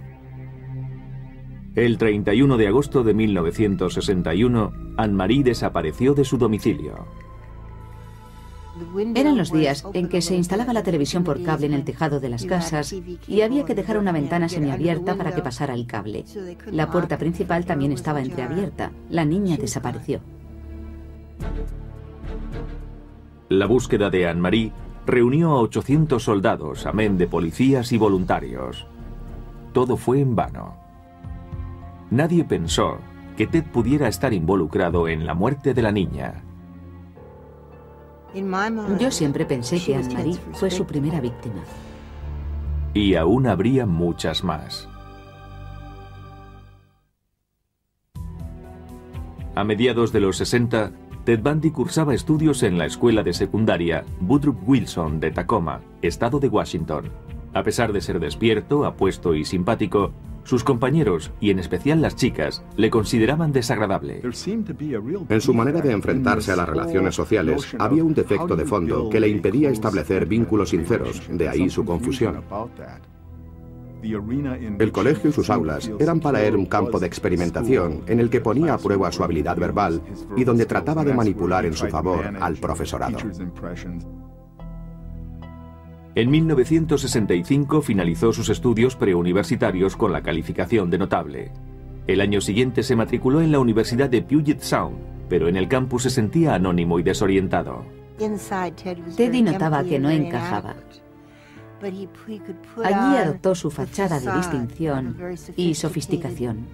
El 1.75 1.99
31 1.99 2.57
de 2.57 2.67
agosto 2.67 3.05
de 3.05 3.15
1961, 3.15 4.73
Anne-Marie 4.97 5.45
desapareció 5.45 6.15
de 6.15 6.25
su 6.25 6.39
domicilio. 6.39 7.07
Eran 9.15 9.37
los 9.37 9.53
días 9.53 9.85
en 9.95 10.09
que 10.09 10.23
se 10.23 10.37
instalaba 10.37 10.73
la 10.73 10.83
televisión 10.83 11.25
por 11.25 11.43
cable 11.43 11.67
en 11.67 11.75
el 11.75 11.85
tejado 11.85 12.21
de 12.21 12.29
las 12.29 12.45
casas 12.45 12.95
y 13.27 13.41
había 13.43 13.65
que 13.65 13.75
dejar 13.75 13.99
una 13.99 14.13
ventana 14.13 14.49
semiabierta 14.49 15.17
para 15.17 15.35
que 15.35 15.43
pasara 15.43 15.75
el 15.75 15.87
cable. 15.87 16.25
La 16.71 16.91
puerta 16.91 17.19
principal 17.19 17.65
también 17.65 17.93
estaba 17.93 18.21
entreabierta. 18.21 18.93
La 19.11 19.25
niña 19.25 19.57
desapareció. 19.57 20.21
La 23.49 23.67
búsqueda 23.67 24.11
de 24.11 24.29
Anne-Marie 24.29 24.73
reunió 25.07 25.53
a 25.53 25.61
800 25.63 26.23
soldados, 26.23 26.85
amén 26.85 27.17
de 27.17 27.27
policías 27.27 27.93
y 27.93 27.99
voluntarios. 27.99 28.87
Todo 29.73 29.97
fue 29.97 30.21
en 30.21 30.37
vano. 30.37 30.77
Nadie 32.11 32.45
pensó 32.45 32.99
que 33.37 33.47
Ted 33.47 33.65
pudiera 33.65 34.09
estar 34.09 34.35
involucrado 34.35 35.09
en 35.09 35.25
la 35.25 35.35
muerte 35.35 35.73
de 35.73 35.83
la 35.83 35.93
niña. 35.93 36.43
Yo 38.99 39.11
siempre 39.11 39.45
pensé 39.45 39.81
que 39.81 39.97
Anne-Marie 39.97 40.39
fue 40.53 40.71
su 40.71 40.85
primera 40.85 41.21
víctima. 41.21 41.63
Y 42.95 43.15
aún 43.15 43.47
habría 43.47 43.87
muchas 43.87 44.43
más. 44.45 44.89
A 49.55 49.65
mediados 49.65 50.13
de 50.13 50.21
los 50.21 50.37
60, 50.37 50.93
Ted 51.25 51.41
Bundy 51.41 51.73
cursaba 51.73 52.15
estudios 52.15 52.63
en 52.63 52.79
la 52.79 52.87
escuela 52.87 53.23
de 53.23 53.33
secundaria 53.33 54.05
Woodruff 54.21 54.57
Wilson 54.67 55.21
de 55.21 55.31
Tacoma, 55.31 55.81
estado 56.01 56.39
de 56.39 56.49
Washington. 56.49 57.11
A 57.55 57.63
pesar 57.63 57.93
de 57.93 58.01
ser 58.01 58.21
despierto, 58.21 58.85
apuesto 58.85 59.35
y 59.35 59.45
simpático, 59.45 60.13
sus 60.49 60.65
compañeros, 60.65 61.31
y 61.41 61.51
en 61.51 61.59
especial 61.59 62.01
las 62.01 62.17
chicas, 62.17 62.65
le 62.75 62.89
consideraban 62.89 63.53
desagradable. 63.53 64.23
En 64.23 65.41
su 65.43 65.53
manera 65.53 65.83
de 65.83 65.93
enfrentarse 65.93 66.53
a 66.53 66.57
las 66.57 66.67
relaciones 66.67 67.15
sociales, 67.15 67.77
había 67.79 68.03
un 68.03 68.15
defecto 68.15 68.57
de 68.57 68.65
fondo 68.65 69.11
que 69.11 69.21
le 69.21 69.29
impedía 69.29 69.69
establecer 69.69 70.25
vínculos 70.25 70.71
sinceros, 70.71 71.21
de 71.31 71.51
ahí 71.51 71.69
su 71.69 71.85
confusión. 71.85 72.41
El 74.79 74.91
colegio 74.91 75.29
y 75.29 75.33
sus 75.35 75.51
aulas 75.51 75.91
eran 75.99 76.19
para 76.19 76.43
él 76.43 76.57
un 76.57 76.65
campo 76.65 76.99
de 76.99 77.07
experimentación 77.07 78.05
en 78.07 78.19
el 78.19 78.31
que 78.31 78.41
ponía 78.41 78.73
a 78.73 78.79
prueba 78.79 79.13
su 79.13 79.23
habilidad 79.23 79.59
verbal 79.59 80.01
y 80.35 80.45
donde 80.45 80.65
trataba 80.65 81.05
de 81.05 81.13
manipular 81.13 81.67
en 81.67 81.75
su 81.75 81.89
favor 81.89 82.25
al 82.41 82.57
profesorado. 82.57 83.19
En 86.19 86.31
1965 86.31 87.81
finalizó 87.81 88.33
sus 88.33 88.49
estudios 88.49 88.97
preuniversitarios 88.97 89.97
con 89.97 90.13
la 90.13 90.21
calificación 90.21 90.91
de 90.91 90.99
notable. 90.99 91.53
El 92.09 92.21
año 92.21 92.41
siguiente 92.41 92.83
se 92.83 92.97
matriculó 92.97 93.41
en 93.41 93.53
la 93.53 93.61
Universidad 93.61 94.11
de 94.11 94.23
Puget 94.23 94.59
Sound, 94.61 94.99
pero 95.29 95.47
en 95.47 95.57
el 95.57 95.69
campus 95.69 96.03
se 96.03 96.11
sentía 96.11 96.57
anónimo 96.57 96.99
y 96.99 97.05
desorientado. 97.05 97.85
Teddy 99.17 99.43
notaba 99.43 99.85
que 99.85 100.01
no 100.01 100.11
encajaba. 100.11 100.75
Allí 102.83 103.17
adoptó 103.17 103.55
su 103.55 103.71
fachada 103.71 104.19
de 104.19 104.33
distinción 104.39 105.17
y 105.55 105.73
sofisticación. 105.77 106.67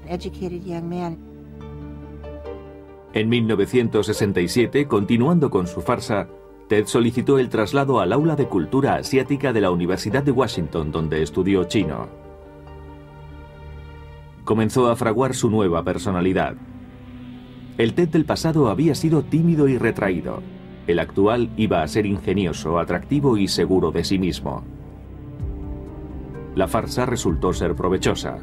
En 3.13 3.29
1967, 3.29 4.89
continuando 4.89 5.51
con 5.51 5.67
su 5.67 5.83
farsa, 5.83 6.29
Ted 6.69 6.87
solicitó 6.87 7.39
el 7.39 7.51
traslado 7.51 8.01
al 8.01 8.13
aula 8.13 8.37
de 8.37 8.49
cultura 8.49 8.95
asiática 8.95 9.53
de 9.53 9.61
la 9.61 9.71
Universidad 9.71 10.23
de 10.23 10.31
Washington, 10.31 10.91
donde 10.91 11.23
estudió 11.23 11.65
chino. 11.65 12.09
Comenzó 14.45 14.91
a 14.91 14.97
fraguar 14.97 15.35
su 15.35 15.51
nueva 15.51 15.85
personalidad. 15.85 16.57
El 17.77 17.95
Ted 17.95 18.09
del 18.09 18.25
pasado 18.25 18.69
había 18.69 18.95
sido 18.95 19.25
tímido 19.25 19.69
y 19.69 19.77
retraído. 19.77 20.43
El 20.87 20.99
actual 20.99 21.51
iba 21.57 21.83
a 21.83 21.89
ser 21.89 22.07
ingenioso, 22.07 22.79
atractivo 22.79 23.37
y 23.37 23.49
seguro 23.49 23.91
de 23.91 24.05
sí 24.05 24.19
mismo. 24.19 24.65
La 26.55 26.69
farsa 26.69 27.05
resultó 27.05 27.53
ser 27.53 27.75
provechosa. 27.75 28.39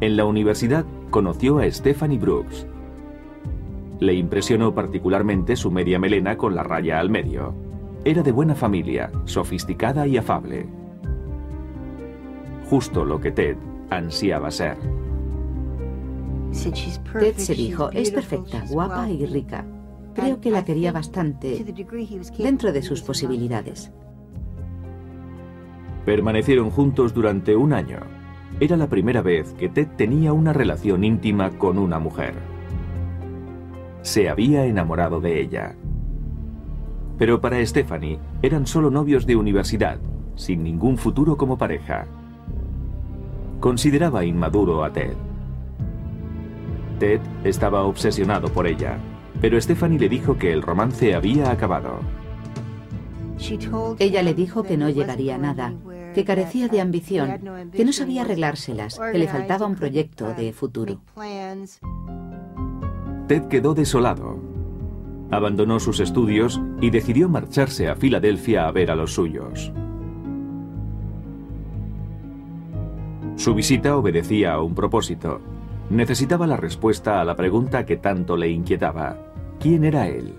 En 0.00 0.16
la 0.16 0.24
universidad 0.24 0.84
conoció 1.10 1.58
a 1.58 1.70
Stephanie 1.70 2.18
Brooks. 2.18 2.66
Le 4.00 4.14
impresionó 4.14 4.74
particularmente 4.74 5.56
su 5.56 5.70
media 5.70 5.98
melena 5.98 6.36
con 6.36 6.54
la 6.54 6.62
raya 6.62 6.98
al 6.98 7.10
medio. 7.10 7.54
Era 8.04 8.22
de 8.22 8.32
buena 8.32 8.54
familia, 8.54 9.10
sofisticada 9.24 10.06
y 10.06 10.16
afable. 10.16 10.66
Justo 12.68 13.04
lo 13.04 13.20
que 13.20 13.30
Ted 13.30 13.56
ansiaba 13.90 14.50
ser. 14.50 14.76
Ted 17.18 17.34
se 17.36 17.54
dijo, 17.54 17.90
es 17.92 18.10
perfecta, 18.10 18.64
guapa 18.68 19.08
y 19.10 19.26
rica. 19.26 19.64
Creo 20.14 20.40
que 20.40 20.50
la 20.50 20.64
quería 20.64 20.92
bastante 20.92 21.64
dentro 22.38 22.72
de 22.72 22.82
sus 22.82 23.02
posibilidades. 23.02 23.90
Permanecieron 26.04 26.70
juntos 26.70 27.14
durante 27.14 27.56
un 27.56 27.72
año. 27.72 27.98
Era 28.60 28.76
la 28.76 28.88
primera 28.88 29.22
vez 29.22 29.52
que 29.54 29.68
Ted 29.68 29.88
tenía 29.96 30.32
una 30.32 30.52
relación 30.52 31.02
íntima 31.02 31.50
con 31.58 31.78
una 31.78 31.98
mujer. 31.98 32.53
Se 34.04 34.28
había 34.28 34.66
enamorado 34.66 35.18
de 35.18 35.40
ella. 35.40 35.74
Pero 37.16 37.40
para 37.40 37.64
Stephanie 37.64 38.18
eran 38.42 38.66
solo 38.66 38.90
novios 38.90 39.24
de 39.24 39.34
universidad, 39.34 39.98
sin 40.36 40.62
ningún 40.62 40.98
futuro 40.98 41.38
como 41.38 41.56
pareja. 41.56 42.06
Consideraba 43.60 44.22
inmaduro 44.26 44.84
a 44.84 44.92
Ted. 44.92 45.14
Ted 46.98 47.20
estaba 47.44 47.84
obsesionado 47.84 48.52
por 48.52 48.66
ella, 48.66 48.98
pero 49.40 49.58
Stephanie 49.58 49.98
le 49.98 50.10
dijo 50.10 50.36
que 50.36 50.52
el 50.52 50.60
romance 50.60 51.14
había 51.14 51.50
acabado. 51.50 52.00
Ella 53.98 54.22
le 54.22 54.34
dijo 54.34 54.64
que 54.64 54.76
no 54.76 54.90
llegaría 54.90 55.36
a 55.36 55.38
nada, 55.38 55.72
que 56.14 56.26
carecía 56.26 56.68
de 56.68 56.82
ambición, 56.82 57.70
que 57.72 57.86
no 57.86 57.92
sabía 57.94 58.22
arreglárselas, 58.22 58.98
que 58.98 59.18
le 59.18 59.28
faltaba 59.28 59.66
un 59.66 59.76
proyecto 59.76 60.34
de 60.34 60.52
futuro. 60.52 61.00
Ted 63.26 63.48
quedó 63.48 63.74
desolado. 63.74 64.38
Abandonó 65.30 65.80
sus 65.80 66.00
estudios 66.00 66.60
y 66.80 66.90
decidió 66.90 67.28
marcharse 67.28 67.88
a 67.88 67.96
Filadelfia 67.96 68.68
a 68.68 68.72
ver 68.72 68.90
a 68.90 68.94
los 68.94 69.14
suyos. 69.14 69.72
Su 73.36 73.54
visita 73.54 73.96
obedecía 73.96 74.52
a 74.52 74.62
un 74.62 74.74
propósito. 74.74 75.40
Necesitaba 75.90 76.46
la 76.46 76.56
respuesta 76.56 77.20
a 77.20 77.24
la 77.24 77.34
pregunta 77.34 77.84
que 77.86 77.96
tanto 77.96 78.36
le 78.36 78.50
inquietaba. 78.50 79.16
¿Quién 79.58 79.84
era 79.84 80.06
él? 80.06 80.34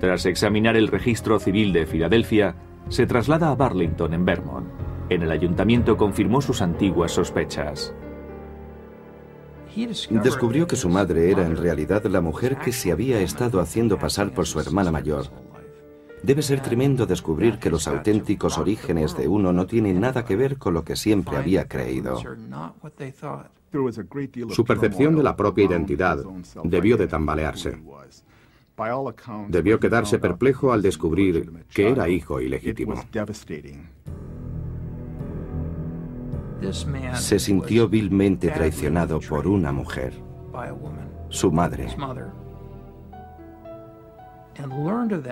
Tras 0.00 0.26
examinar 0.26 0.76
el 0.76 0.88
registro 0.88 1.38
civil 1.38 1.72
de 1.72 1.86
Filadelfia, 1.86 2.54
se 2.88 3.06
traslada 3.06 3.50
a 3.50 3.54
Burlington, 3.56 4.14
en 4.14 4.24
Vermont. 4.24 4.66
En 5.08 5.22
el 5.22 5.30
ayuntamiento 5.30 5.96
confirmó 5.96 6.40
sus 6.40 6.62
antiguas 6.62 7.12
sospechas. 7.12 7.94
Descubrió 10.10 10.66
que 10.66 10.76
su 10.76 10.88
madre 10.88 11.30
era 11.30 11.46
en 11.46 11.56
realidad 11.56 12.04
la 12.06 12.20
mujer 12.20 12.58
que 12.58 12.72
se 12.72 12.92
había 12.92 13.20
estado 13.20 13.60
haciendo 13.60 13.98
pasar 13.98 14.32
por 14.32 14.46
su 14.46 14.58
hermana 14.58 14.90
mayor. 14.90 15.26
Debe 16.22 16.42
ser 16.42 16.60
tremendo 16.60 17.06
descubrir 17.06 17.58
que 17.58 17.70
los 17.70 17.86
auténticos 17.86 18.58
orígenes 18.58 19.16
de 19.16 19.28
uno 19.28 19.52
no 19.52 19.66
tienen 19.66 20.00
nada 20.00 20.24
que 20.24 20.34
ver 20.34 20.56
con 20.56 20.72
lo 20.74 20.82
que 20.82 20.96
siempre 20.96 21.36
había 21.36 21.68
creído. 21.68 22.18
Su 24.48 24.64
percepción 24.64 25.14
de 25.14 25.22
la 25.22 25.36
propia 25.36 25.66
identidad 25.66 26.24
debió 26.64 26.96
de 26.96 27.06
tambalearse. 27.06 27.78
Debió 29.48 29.78
quedarse 29.78 30.18
perplejo 30.18 30.72
al 30.72 30.82
descubrir 30.82 31.64
que 31.72 31.90
era 31.90 32.08
hijo 32.08 32.40
ilegítimo. 32.40 32.94
Se 37.14 37.38
sintió 37.38 37.88
vilmente 37.88 38.48
traicionado 38.50 39.20
por 39.20 39.46
una 39.46 39.72
mujer, 39.72 40.14
su 41.28 41.52
madre. 41.52 41.88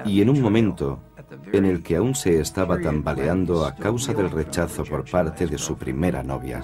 Y 0.04 0.20
en 0.20 0.28
un 0.28 0.40
momento 0.40 1.00
en 1.52 1.64
el 1.64 1.82
que 1.82 1.96
aún 1.96 2.14
se 2.14 2.40
estaba 2.40 2.78
tambaleando 2.80 3.64
a 3.64 3.74
causa 3.74 4.12
del 4.12 4.30
rechazo 4.30 4.84
por 4.84 5.08
parte 5.10 5.46
de 5.46 5.58
su 5.58 5.76
primera 5.76 6.22
novia. 6.22 6.62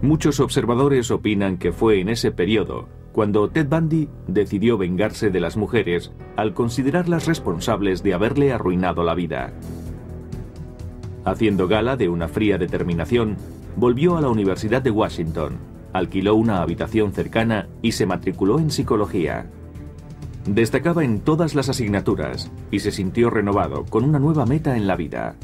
Muchos 0.00 0.38
observadores 0.38 1.10
opinan 1.10 1.58
que 1.58 1.72
fue 1.72 2.00
en 2.00 2.08
ese 2.08 2.30
periodo 2.30 2.86
cuando 3.12 3.50
Ted 3.50 3.66
Bundy 3.68 4.08
decidió 4.28 4.78
vengarse 4.78 5.30
de 5.30 5.40
las 5.40 5.56
mujeres 5.56 6.12
al 6.36 6.54
considerarlas 6.54 7.26
responsables 7.26 8.04
de 8.04 8.14
haberle 8.14 8.52
arruinado 8.52 9.02
la 9.02 9.14
vida. 9.14 9.52
Haciendo 11.28 11.68
gala 11.68 11.98
de 11.98 12.08
una 12.08 12.26
fría 12.26 12.56
determinación, 12.56 13.36
volvió 13.76 14.16
a 14.16 14.22
la 14.22 14.30
Universidad 14.30 14.80
de 14.80 14.90
Washington, 14.90 15.58
alquiló 15.92 16.34
una 16.34 16.62
habitación 16.62 17.12
cercana 17.12 17.68
y 17.82 17.92
se 17.92 18.06
matriculó 18.06 18.58
en 18.58 18.70
psicología. 18.70 19.44
Destacaba 20.46 21.04
en 21.04 21.20
todas 21.20 21.54
las 21.54 21.68
asignaturas 21.68 22.50
y 22.70 22.78
se 22.78 22.92
sintió 22.92 23.28
renovado 23.28 23.84
con 23.84 24.04
una 24.04 24.18
nueva 24.18 24.46
meta 24.46 24.78
en 24.78 24.86
la 24.86 24.96
vida. 24.96 25.34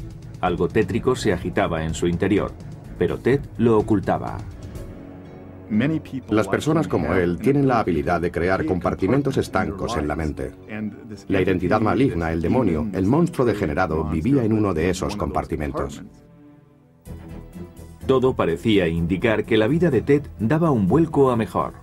Algo 0.41 0.69
tétrico 0.69 1.15
se 1.15 1.33
agitaba 1.33 1.83
en 1.83 1.93
su 1.93 2.07
interior, 2.07 2.51
pero 2.97 3.19
Ted 3.19 3.41
lo 3.59 3.77
ocultaba. 3.77 4.39
Las 6.29 6.47
personas 6.47 6.87
como 6.87 7.13
él 7.13 7.37
tienen 7.39 7.67
la 7.67 7.79
habilidad 7.79 8.21
de 8.21 8.31
crear 8.31 8.65
compartimentos 8.65 9.37
estancos 9.37 9.97
en 9.97 10.07
la 10.07 10.15
mente. 10.15 10.51
La 11.27 11.41
identidad 11.41 11.81
maligna, 11.81 12.31
el 12.31 12.41
demonio, 12.41 12.87
el 12.93 13.05
monstruo 13.05 13.45
degenerado 13.45 14.03
vivía 14.05 14.43
en 14.43 14.53
uno 14.53 14.73
de 14.73 14.89
esos 14.89 15.15
compartimentos. 15.15 16.03
Todo 18.05 18.35
parecía 18.35 18.87
indicar 18.87 19.45
que 19.45 19.57
la 19.57 19.67
vida 19.67 19.89
de 19.89 20.01
Ted 20.01 20.23
daba 20.39 20.69
un 20.69 20.87
vuelco 20.87 21.31
a 21.31 21.35
mejor. 21.35 21.73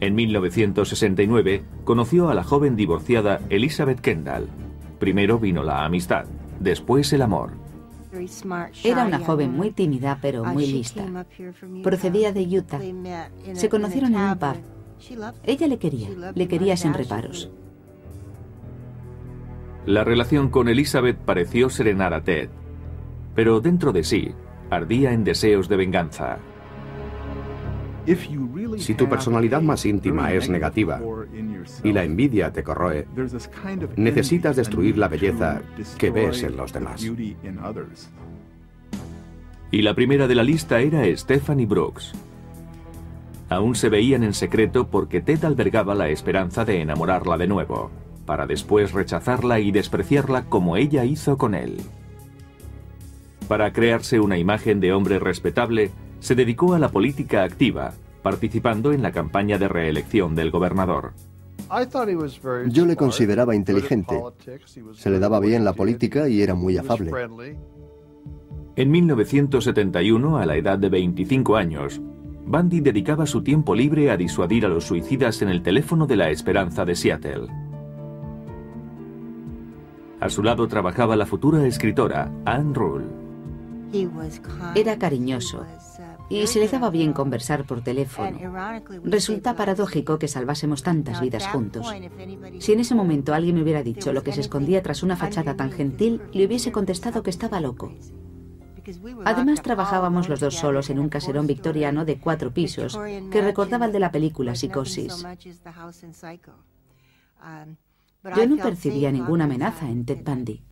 En 0.00 0.14
1969 0.14 1.62
conoció 1.84 2.28
a 2.28 2.34
la 2.34 2.44
joven 2.44 2.76
divorciada 2.76 3.40
Elizabeth 3.48 4.00
Kendall. 4.00 4.48
Primero 4.98 5.38
vino 5.38 5.62
la 5.62 5.84
amistad, 5.84 6.26
después 6.60 7.12
el 7.14 7.22
amor. 7.22 7.63
Era 8.82 9.04
una 9.04 9.18
joven 9.18 9.52
muy 9.52 9.70
tímida 9.70 10.18
pero 10.20 10.44
muy 10.44 10.66
lista. 10.66 11.04
Procedía 11.82 12.32
de 12.32 12.42
Utah. 12.58 12.80
Se 13.52 13.68
conocieron 13.68 14.14
en 14.14 14.20
un 14.20 14.38
pub. 14.38 14.56
Ella 15.44 15.66
le 15.66 15.78
quería, 15.78 16.08
le 16.34 16.48
quería 16.48 16.76
sin 16.76 16.94
reparos. 16.94 17.50
La 19.86 20.02
relación 20.02 20.48
con 20.48 20.68
Elizabeth 20.68 21.18
pareció 21.18 21.68
serenar 21.68 22.14
a 22.14 22.22
Ted, 22.22 22.48
pero 23.34 23.60
dentro 23.60 23.92
de 23.92 24.02
sí 24.02 24.34
ardía 24.70 25.12
en 25.12 25.24
deseos 25.24 25.68
de 25.68 25.76
venganza. 25.76 26.38
Si 28.78 28.94
tu 28.94 29.08
personalidad 29.08 29.60
más 29.62 29.84
íntima 29.84 30.32
es 30.32 30.48
negativa 30.48 31.00
y 31.82 31.92
la 31.92 32.04
envidia 32.04 32.52
te 32.52 32.62
corroe, 32.62 33.06
necesitas 33.96 34.56
destruir 34.56 34.98
la 34.98 35.08
belleza 35.08 35.62
que 35.98 36.10
ves 36.10 36.42
en 36.42 36.56
los 36.56 36.72
demás. 36.72 37.10
Y 39.70 39.82
la 39.82 39.94
primera 39.94 40.26
de 40.26 40.34
la 40.34 40.42
lista 40.44 40.80
era 40.80 41.04
Stephanie 41.16 41.66
Brooks. 41.66 42.12
Aún 43.48 43.74
se 43.74 43.88
veían 43.88 44.22
en 44.22 44.34
secreto 44.34 44.88
porque 44.88 45.20
Ted 45.20 45.44
albergaba 45.44 45.94
la 45.94 46.08
esperanza 46.08 46.64
de 46.64 46.80
enamorarla 46.80 47.36
de 47.36 47.46
nuevo, 47.46 47.90
para 48.24 48.46
después 48.46 48.92
rechazarla 48.92 49.60
y 49.60 49.70
despreciarla 49.70 50.44
como 50.44 50.76
ella 50.76 51.04
hizo 51.04 51.36
con 51.36 51.54
él. 51.54 51.80
Para 53.48 53.72
crearse 53.72 54.20
una 54.20 54.38
imagen 54.38 54.80
de 54.80 54.92
hombre 54.92 55.18
respetable, 55.18 55.90
se 56.20 56.34
dedicó 56.34 56.74
a 56.74 56.78
la 56.78 56.88
política 56.88 57.42
activa, 57.42 57.92
participando 58.22 58.92
en 58.92 59.02
la 59.02 59.12
campaña 59.12 59.58
de 59.58 59.68
reelección 59.68 60.34
del 60.34 60.50
gobernador. 60.50 61.12
Yo 62.68 62.86
le 62.86 62.96
consideraba 62.96 63.54
inteligente. 63.54 64.20
Se 64.92 65.10
le 65.10 65.18
daba 65.18 65.40
bien 65.40 65.64
la 65.64 65.72
política 65.72 66.28
y 66.28 66.42
era 66.42 66.54
muy 66.54 66.76
afable. 66.76 67.10
En 68.76 68.90
1971, 68.90 70.38
a 70.38 70.46
la 70.46 70.56
edad 70.56 70.78
de 70.78 70.88
25 70.88 71.56
años, 71.56 72.00
Bundy 72.46 72.80
dedicaba 72.80 73.26
su 73.26 73.42
tiempo 73.42 73.74
libre 73.74 74.10
a 74.10 74.16
disuadir 74.16 74.66
a 74.66 74.68
los 74.68 74.84
suicidas 74.84 75.40
en 75.42 75.48
el 75.48 75.62
teléfono 75.62 76.06
de 76.06 76.16
la 76.16 76.30
Esperanza 76.30 76.84
de 76.84 76.94
Seattle. 76.94 77.46
A 80.20 80.28
su 80.28 80.42
lado 80.42 80.66
trabajaba 80.68 81.16
la 81.16 81.26
futura 81.26 81.66
escritora 81.66 82.30
Anne 82.44 82.74
Rule. 82.74 83.23
Era 84.74 84.98
cariñoso 84.98 85.64
y 86.28 86.46
se 86.46 86.58
le 86.58 86.68
daba 86.68 86.90
bien 86.90 87.12
conversar 87.12 87.64
por 87.64 87.82
teléfono. 87.82 88.38
Resulta 89.04 89.54
paradójico 89.54 90.18
que 90.18 90.28
salvásemos 90.28 90.82
tantas 90.82 91.20
vidas 91.20 91.46
juntos. 91.46 91.86
Si 92.58 92.72
en 92.72 92.80
ese 92.80 92.94
momento 92.94 93.34
alguien 93.34 93.56
me 93.56 93.62
hubiera 93.62 93.82
dicho 93.82 94.12
lo 94.12 94.22
que 94.22 94.32
se 94.32 94.40
escondía 94.40 94.82
tras 94.82 95.02
una 95.02 95.16
fachada 95.16 95.56
tan 95.56 95.70
gentil, 95.70 96.22
le 96.32 96.46
hubiese 96.46 96.72
contestado 96.72 97.22
que 97.22 97.30
estaba 97.30 97.60
loco. 97.60 97.92
Además, 99.24 99.62
trabajábamos 99.62 100.28
los 100.28 100.40
dos 100.40 100.56
solos 100.56 100.90
en 100.90 100.98
un 100.98 101.08
caserón 101.08 101.46
victoriano 101.46 102.04
de 102.04 102.18
cuatro 102.18 102.52
pisos 102.52 102.98
que 103.30 103.40
recordaba 103.40 103.86
el 103.86 103.92
de 103.92 104.00
la 104.00 104.12
película 104.12 104.54
Psicosis. 104.54 105.24
Yo 108.36 108.46
no 108.46 108.56
percibía 108.56 109.12
ninguna 109.12 109.44
amenaza 109.44 109.88
en 109.88 110.04
Ted 110.04 110.22
Bundy. 110.24 110.62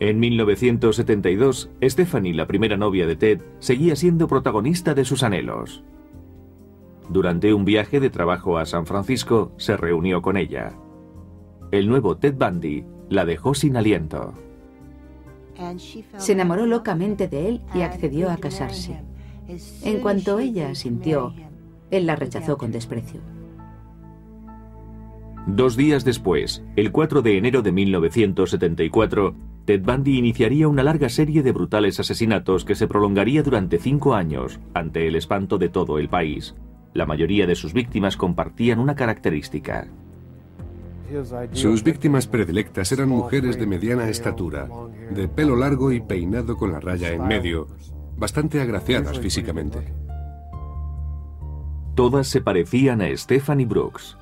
En 0.00 0.18
1972, 0.18 1.70
Stephanie, 1.82 2.32
la 2.32 2.46
primera 2.46 2.78
novia 2.78 3.06
de 3.06 3.16
Ted, 3.16 3.42
seguía 3.58 3.94
siendo 3.96 4.28
protagonista 4.28 4.94
de 4.94 5.04
sus 5.04 5.22
anhelos. 5.22 5.84
Durante 7.10 7.52
un 7.52 7.66
viaje 7.66 8.00
de 8.00 8.08
trabajo 8.08 8.56
a 8.56 8.64
San 8.64 8.86
Francisco, 8.86 9.52
se 9.58 9.76
reunió 9.76 10.22
con 10.22 10.38
ella. 10.38 10.72
El 11.70 11.86
nuevo 11.86 12.16
Ted 12.16 12.34
Bundy 12.34 12.86
la 13.10 13.26
dejó 13.26 13.52
sin 13.52 13.76
aliento. 13.76 14.32
Se 16.16 16.32
enamoró 16.32 16.64
locamente 16.64 17.28
de 17.28 17.48
él 17.48 17.60
y 17.74 17.82
accedió 17.82 18.30
a 18.30 18.38
casarse. 18.38 19.02
En 19.82 20.00
cuanto 20.00 20.38
ella 20.38 20.74
sintió, 20.74 21.34
él 21.90 22.06
la 22.06 22.16
rechazó 22.16 22.56
con 22.56 22.72
desprecio. 22.72 23.20
Dos 25.46 25.76
días 25.76 26.04
después, 26.04 26.64
el 26.76 26.90
4 26.90 27.20
de 27.20 27.36
enero 27.36 27.60
de 27.60 27.72
1974, 27.72 29.34
Ted 29.70 29.82
Bundy 29.82 30.18
iniciaría 30.18 30.66
una 30.66 30.82
larga 30.82 31.08
serie 31.08 31.44
de 31.44 31.52
brutales 31.52 32.00
asesinatos 32.00 32.64
que 32.64 32.74
se 32.74 32.88
prolongaría 32.88 33.44
durante 33.44 33.78
cinco 33.78 34.16
años, 34.16 34.58
ante 34.74 35.06
el 35.06 35.14
espanto 35.14 35.58
de 35.58 35.68
todo 35.68 36.00
el 36.00 36.08
país. 36.08 36.56
La 36.92 37.06
mayoría 37.06 37.46
de 37.46 37.54
sus 37.54 37.72
víctimas 37.72 38.16
compartían 38.16 38.80
una 38.80 38.96
característica. 38.96 39.86
Sus 41.52 41.84
víctimas 41.84 42.26
predilectas 42.26 42.90
eran 42.90 43.10
mujeres 43.10 43.60
de 43.60 43.66
mediana 43.68 44.08
estatura, 44.08 44.68
de 45.14 45.28
pelo 45.28 45.54
largo 45.54 45.92
y 45.92 46.00
peinado 46.00 46.56
con 46.56 46.72
la 46.72 46.80
raya 46.80 47.12
en 47.12 47.28
medio, 47.28 47.68
bastante 48.16 48.60
agraciadas 48.60 49.20
físicamente. 49.20 49.94
Todas 51.94 52.26
se 52.26 52.40
parecían 52.40 53.02
a 53.02 53.16
Stephanie 53.16 53.66
Brooks. 53.66 54.16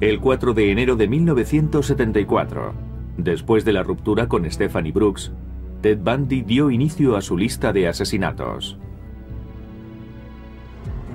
El 0.00 0.20
4 0.20 0.52
de 0.52 0.70
enero 0.70 0.94
de 0.96 1.08
1974, 1.08 2.74
después 3.16 3.64
de 3.64 3.72
la 3.72 3.82
ruptura 3.82 4.28
con 4.28 4.50
Stephanie 4.50 4.92
Brooks, 4.92 5.32
Ted 5.80 5.98
Bundy 6.00 6.42
dio 6.42 6.70
inicio 6.70 7.16
a 7.16 7.22
su 7.22 7.34
lista 7.34 7.72
de 7.72 7.88
asesinatos. 7.88 8.76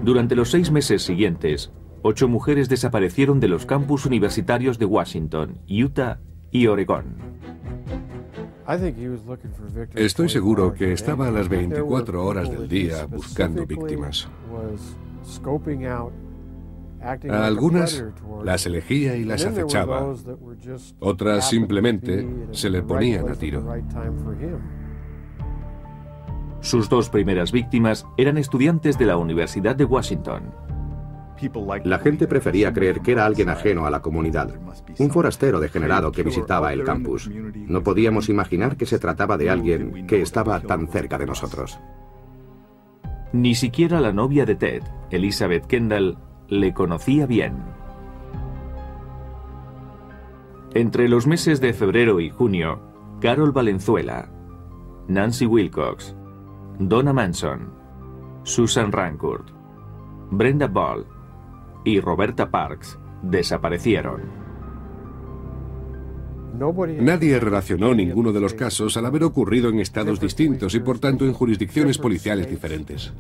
Durante 0.04 0.36
los 0.36 0.50
seis 0.50 0.72
meses 0.72 1.04
siguientes, 1.04 1.72
ocho 2.02 2.28
mujeres 2.28 2.70
desaparecieron 2.70 3.40
de 3.40 3.50
los 3.50 3.68
campus 3.68 4.08
universitarios 4.08 4.80
de 4.80 4.86
Washington, 4.86 5.60
Utah 5.70 6.20
y 6.50 6.66
Oregón. 6.66 7.18
Estoy 9.94 10.30
seguro 10.30 10.74
que 10.74 10.92
estaba 10.92 11.28
a 11.28 11.32
las 11.32 11.50
24 11.50 12.26
horas 12.26 12.50
del 12.50 12.68
día 12.68 13.06
buscando 13.06 13.64
víctimas. 13.68 14.28
A 17.02 17.46
algunas 17.46 18.04
las 18.44 18.66
elegía 18.66 19.16
y 19.16 19.24
las 19.24 19.46
acechaba. 19.46 20.14
Otras 21.00 21.50
simplemente 21.50 22.28
se 22.52 22.70
le 22.70 22.84
ponían 22.84 23.30
a 23.30 23.34
tiro. 23.34 23.66
Sus 26.60 26.90
dos 26.90 27.10
primeras 27.10 27.52
víctimas 27.52 28.06
eran 28.18 28.38
estudiantes 28.38 28.98
de 29.00 29.06
la 29.06 29.18
Universidad 29.18 29.76
de 29.76 29.86
Washington. 29.86 30.54
La 31.86 31.98
gente 31.98 32.28
prefería 32.28 32.72
creer 32.72 33.02
que 33.02 33.14
era 33.14 33.26
alguien 33.26 33.50
ajeno 33.50 33.88
a 33.88 33.90
la 33.90 34.04
comunidad, 34.04 34.54
un 35.00 35.10
forastero 35.10 35.60
degenerado 35.60 36.12
que 36.12 36.22
visitaba 36.22 36.72
el 36.72 36.84
campus. 36.84 37.32
No 37.68 37.82
podíamos 37.82 38.30
imaginar 38.30 38.78
que 38.78 38.86
se 38.86 39.00
trataba 39.00 39.38
de 39.38 39.50
alguien 39.50 40.06
que 40.06 40.22
estaba 40.22 40.60
tan 40.60 40.88
cerca 40.88 41.18
de 41.18 41.26
nosotros. 41.26 41.80
Ni 43.34 43.56
siquiera 43.56 44.02
la 44.02 44.12
novia 44.12 44.46
de 44.46 44.56
Ted, 44.56 44.84
Elizabeth 45.10 45.66
Kendall, 45.66 46.18
le 46.52 46.74
conocía 46.74 47.26
bien. 47.26 47.54
Entre 50.74 51.08
los 51.08 51.26
meses 51.26 51.62
de 51.62 51.74
febrero 51.74 52.20
y 52.20 52.30
junio, 52.30 52.82
Carol 53.22 53.54
Valenzuela, 53.54 54.30
Nancy 55.08 55.46
Wilcox, 55.46 56.14
Donna 56.78 57.14
Manson, 57.14 57.72
Susan 58.44 58.92
Rancourt, 58.92 59.48
Brenda 60.30 60.68
Ball 60.68 61.06
y 61.86 62.02
Roberta 62.02 62.52
Parks 62.52 63.00
desaparecieron. 63.22 64.22
Nadie 67.00 67.40
relacionó 67.40 67.96
ninguno 67.96 68.34
de 68.34 68.42
los 68.42 68.54
casos 68.54 68.98
al 68.98 69.06
haber 69.06 69.24
ocurrido 69.24 69.70
en 69.70 69.80
estados 69.80 70.20
distintos 70.20 70.76
y 70.76 70.82
por 70.82 71.00
tanto 71.00 71.26
en 71.26 71.32
jurisdicciones 71.32 71.98
policiales 71.98 72.50
diferentes. 72.50 73.14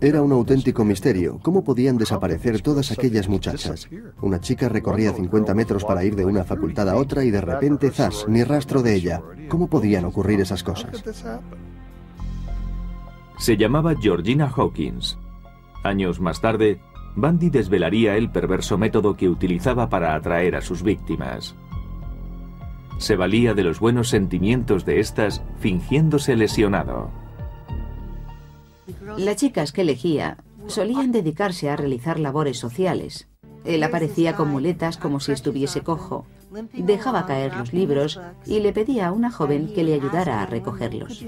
Era 0.00 0.22
un 0.22 0.32
auténtico 0.32 0.84
misterio. 0.84 1.38
¿Cómo 1.42 1.64
podían 1.64 1.96
desaparecer 1.96 2.60
todas 2.60 2.90
aquellas 2.92 3.28
muchachas? 3.28 3.88
Una 4.20 4.40
chica 4.40 4.68
recorría 4.68 5.12
50 5.12 5.54
metros 5.54 5.84
para 5.84 6.04
ir 6.04 6.16
de 6.16 6.24
una 6.24 6.44
facultad 6.44 6.88
a 6.88 6.96
otra 6.96 7.24
y 7.24 7.30
de 7.30 7.40
repente, 7.40 7.90
zas, 7.90 8.26
ni 8.28 8.44
rastro 8.44 8.82
de 8.82 8.94
ella. 8.94 9.22
¿Cómo 9.48 9.68
podían 9.68 10.04
ocurrir 10.04 10.40
esas 10.40 10.62
cosas? 10.62 11.02
Se 13.38 13.56
llamaba 13.56 13.94
Georgina 14.00 14.50
Hawkins. 14.54 15.18
Años 15.82 16.20
más 16.20 16.40
tarde, 16.40 16.80
Bundy 17.16 17.50
desvelaría 17.50 18.16
el 18.16 18.30
perverso 18.30 18.78
método 18.78 19.16
que 19.16 19.28
utilizaba 19.28 19.88
para 19.88 20.14
atraer 20.14 20.56
a 20.56 20.60
sus 20.60 20.82
víctimas. 20.82 21.54
Se 22.98 23.16
valía 23.16 23.54
de 23.54 23.64
los 23.64 23.80
buenos 23.80 24.08
sentimientos 24.08 24.84
de 24.84 25.00
estas 25.00 25.42
fingiéndose 25.58 26.36
lesionado. 26.36 27.23
Las 29.16 29.36
chicas 29.36 29.72
que 29.72 29.82
elegía 29.82 30.38
solían 30.66 31.12
dedicarse 31.12 31.70
a 31.70 31.76
realizar 31.76 32.18
labores 32.18 32.58
sociales. 32.58 33.28
Él 33.64 33.82
aparecía 33.82 34.36
con 34.36 34.50
muletas 34.50 34.98
como 34.98 35.20
si 35.20 35.32
estuviese 35.32 35.80
cojo. 35.80 36.26
Dejaba 36.74 37.26
caer 37.26 37.56
los 37.56 37.72
libros 37.72 38.20
y 38.46 38.60
le 38.60 38.72
pedía 38.72 39.08
a 39.08 39.12
una 39.12 39.30
joven 39.30 39.72
que 39.74 39.84
le 39.84 39.94
ayudara 39.94 40.42
a 40.42 40.46
recogerlos. 40.46 41.24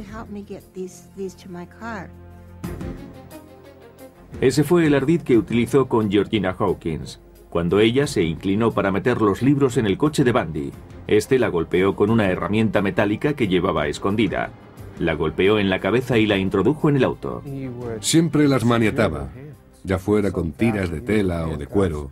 Ese 4.40 4.64
fue 4.64 4.86
el 4.86 4.94
ardid 4.94 5.22
que 5.22 5.38
utilizó 5.38 5.88
con 5.88 6.10
Georgina 6.10 6.54
Hawkins. 6.58 7.20
Cuando 7.48 7.80
ella 7.80 8.06
se 8.06 8.22
inclinó 8.22 8.72
para 8.72 8.92
meter 8.92 9.22
los 9.22 9.40
libros 9.40 9.78
en 9.78 9.86
el 9.86 9.96
coche 9.96 10.24
de 10.24 10.32
Bandy, 10.32 10.72
este 11.06 11.38
la 11.38 11.48
golpeó 11.48 11.96
con 11.96 12.10
una 12.10 12.26
herramienta 12.26 12.82
metálica 12.82 13.32
que 13.32 13.48
llevaba 13.48 13.88
escondida. 13.88 14.50
La 14.98 15.14
golpeó 15.14 15.58
en 15.58 15.70
la 15.70 15.80
cabeza 15.80 16.18
y 16.18 16.26
la 16.26 16.38
introdujo 16.38 16.88
en 16.88 16.96
el 16.96 17.04
auto. 17.04 17.42
Siempre 18.00 18.48
las 18.48 18.64
maniataba, 18.64 19.30
ya 19.84 19.98
fuera 19.98 20.32
con 20.32 20.52
tiras 20.52 20.90
de 20.90 21.00
tela 21.00 21.46
o 21.46 21.56
de 21.56 21.66
cuero, 21.66 22.10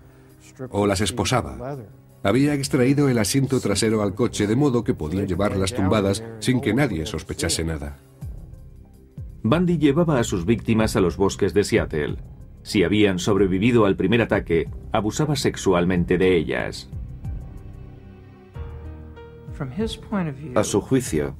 o 0.70 0.87
las 0.87 1.01
esposaba. 1.01 1.79
Había 2.23 2.55
extraído 2.55 3.09
el 3.09 3.18
asiento 3.18 3.61
trasero 3.61 4.03
al 4.03 4.14
coche 4.14 4.47
de 4.47 4.57
modo 4.57 4.83
que 4.83 4.94
podía 4.94 5.25
llevarlas 5.25 5.75
tumbadas 5.75 6.25
sin 6.38 6.61
que 6.61 6.73
nadie 6.73 7.05
sospechase 7.05 7.64
nada. 7.64 7.99
Bundy 9.42 9.77
llevaba 9.77 10.18
a 10.18 10.25
sus 10.25 10.47
víctimas 10.47 10.97
a 10.97 11.01
los 11.01 11.18
bosques 11.18 11.53
de 11.53 11.64
Seattle. 11.64 12.16
Si 12.62 12.83
habían 12.83 13.18
sobrevivido 13.18 13.85
al 13.85 13.94
primer 13.94 14.23
ataque, 14.23 14.70
abusaba 14.90 15.37
sexualmente 15.37 16.16
de 16.16 16.35
ellas. 16.35 16.88
A 20.55 20.64
su 20.64 20.81
juicio, 20.81 21.35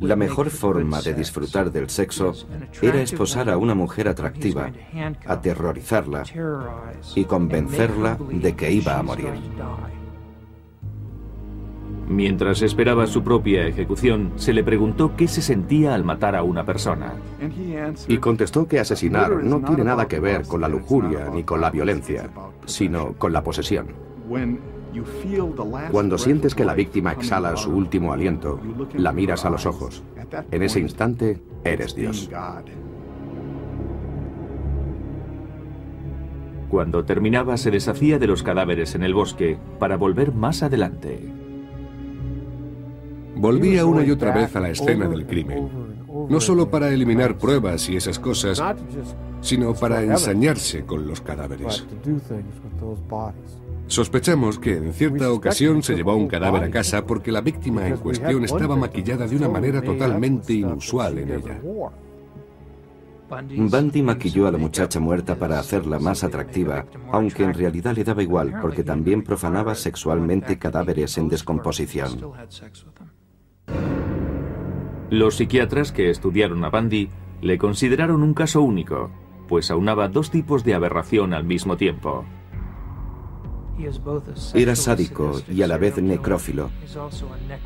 la 0.00 0.16
mejor 0.16 0.50
forma 0.50 1.00
de 1.02 1.14
disfrutar 1.14 1.72
del 1.72 1.90
sexo 1.90 2.32
era 2.80 3.02
esposar 3.02 3.50
a 3.50 3.56
una 3.56 3.74
mujer 3.74 4.08
atractiva, 4.08 4.70
aterrorizarla 5.26 6.24
y 7.14 7.24
convencerla 7.24 8.18
de 8.30 8.54
que 8.54 8.70
iba 8.70 8.98
a 8.98 9.02
morir. 9.02 9.32
Mientras 12.08 12.62
esperaba 12.62 13.06
su 13.06 13.22
propia 13.22 13.68
ejecución, 13.68 14.32
se 14.34 14.52
le 14.52 14.64
preguntó 14.64 15.14
qué 15.16 15.28
se 15.28 15.42
sentía 15.42 15.94
al 15.94 16.04
matar 16.04 16.34
a 16.34 16.42
una 16.42 16.64
persona. 16.64 17.12
Y 18.08 18.18
contestó 18.18 18.66
que 18.66 18.80
asesinar 18.80 19.44
no 19.44 19.60
tiene 19.60 19.84
nada 19.84 20.08
que 20.08 20.18
ver 20.18 20.42
con 20.42 20.60
la 20.60 20.68
lujuria 20.68 21.30
ni 21.32 21.44
con 21.44 21.60
la 21.60 21.70
violencia, 21.70 22.28
sino 22.64 23.12
con 23.12 23.32
la 23.32 23.44
posesión. 23.44 23.86
Cuando 25.90 26.18
sientes 26.18 26.54
que 26.54 26.64
la 26.64 26.74
víctima 26.74 27.12
exhala 27.12 27.56
su 27.56 27.70
último 27.70 28.12
aliento, 28.12 28.60
la 28.94 29.12
miras 29.12 29.44
a 29.44 29.50
los 29.50 29.66
ojos. 29.66 30.02
En 30.50 30.62
ese 30.62 30.80
instante, 30.80 31.40
eres 31.64 31.94
Dios. 31.94 32.28
Cuando 36.68 37.04
terminaba, 37.04 37.56
se 37.56 37.70
deshacía 37.70 38.18
de 38.18 38.28
los 38.28 38.42
cadáveres 38.44 38.94
en 38.94 39.02
el 39.02 39.12
bosque 39.12 39.58
para 39.78 39.96
volver 39.96 40.32
más 40.32 40.62
adelante. 40.62 41.18
Volvía 43.34 43.86
una 43.86 44.04
y 44.04 44.10
otra 44.10 44.32
vez 44.32 44.54
a 44.54 44.60
la 44.60 44.70
escena 44.70 45.08
del 45.08 45.26
crimen, 45.26 45.68
no 46.28 46.40
solo 46.40 46.70
para 46.70 46.90
eliminar 46.90 47.38
pruebas 47.38 47.88
y 47.88 47.96
esas 47.96 48.18
cosas, 48.18 48.62
sino 49.40 49.74
para 49.74 50.02
ensañarse 50.02 50.84
con 50.84 51.08
los 51.08 51.20
cadáveres. 51.20 51.86
Sospechamos 53.90 54.60
que 54.60 54.76
en 54.76 54.92
cierta 54.92 55.32
ocasión 55.32 55.82
se 55.82 55.96
llevó 55.96 56.14
un 56.14 56.28
cadáver 56.28 56.62
a 56.62 56.70
casa 56.70 57.04
porque 57.04 57.32
la 57.32 57.40
víctima 57.40 57.88
en 57.88 57.96
cuestión 57.96 58.44
estaba 58.44 58.76
maquillada 58.76 59.26
de 59.26 59.34
una 59.34 59.48
manera 59.48 59.82
totalmente 59.82 60.52
inusual 60.52 61.18
en 61.18 61.32
ella. 61.32 61.60
Bundy 63.28 64.02
maquilló 64.02 64.46
a 64.46 64.52
la 64.52 64.58
muchacha 64.58 65.00
muerta 65.00 65.34
para 65.34 65.58
hacerla 65.58 65.98
más 65.98 66.22
atractiva, 66.22 66.86
aunque 67.10 67.42
en 67.42 67.52
realidad 67.52 67.96
le 67.96 68.04
daba 68.04 68.22
igual 68.22 68.60
porque 68.62 68.84
también 68.84 69.24
profanaba 69.24 69.74
sexualmente 69.74 70.56
cadáveres 70.56 71.18
en 71.18 71.28
descomposición. 71.28 72.32
Los 75.10 75.34
psiquiatras 75.34 75.90
que 75.90 76.10
estudiaron 76.10 76.64
a 76.64 76.70
Bundy 76.70 77.10
le 77.42 77.58
consideraron 77.58 78.22
un 78.22 78.34
caso 78.34 78.62
único, 78.62 79.10
pues 79.48 79.68
aunaba 79.72 80.06
dos 80.06 80.30
tipos 80.30 80.62
de 80.62 80.74
aberración 80.74 81.34
al 81.34 81.42
mismo 81.42 81.76
tiempo. 81.76 82.24
Era 84.54 84.76
sádico 84.76 85.40
y 85.48 85.62
a 85.62 85.66
la 85.66 85.78
vez 85.78 85.96
necrófilo. 86.02 86.70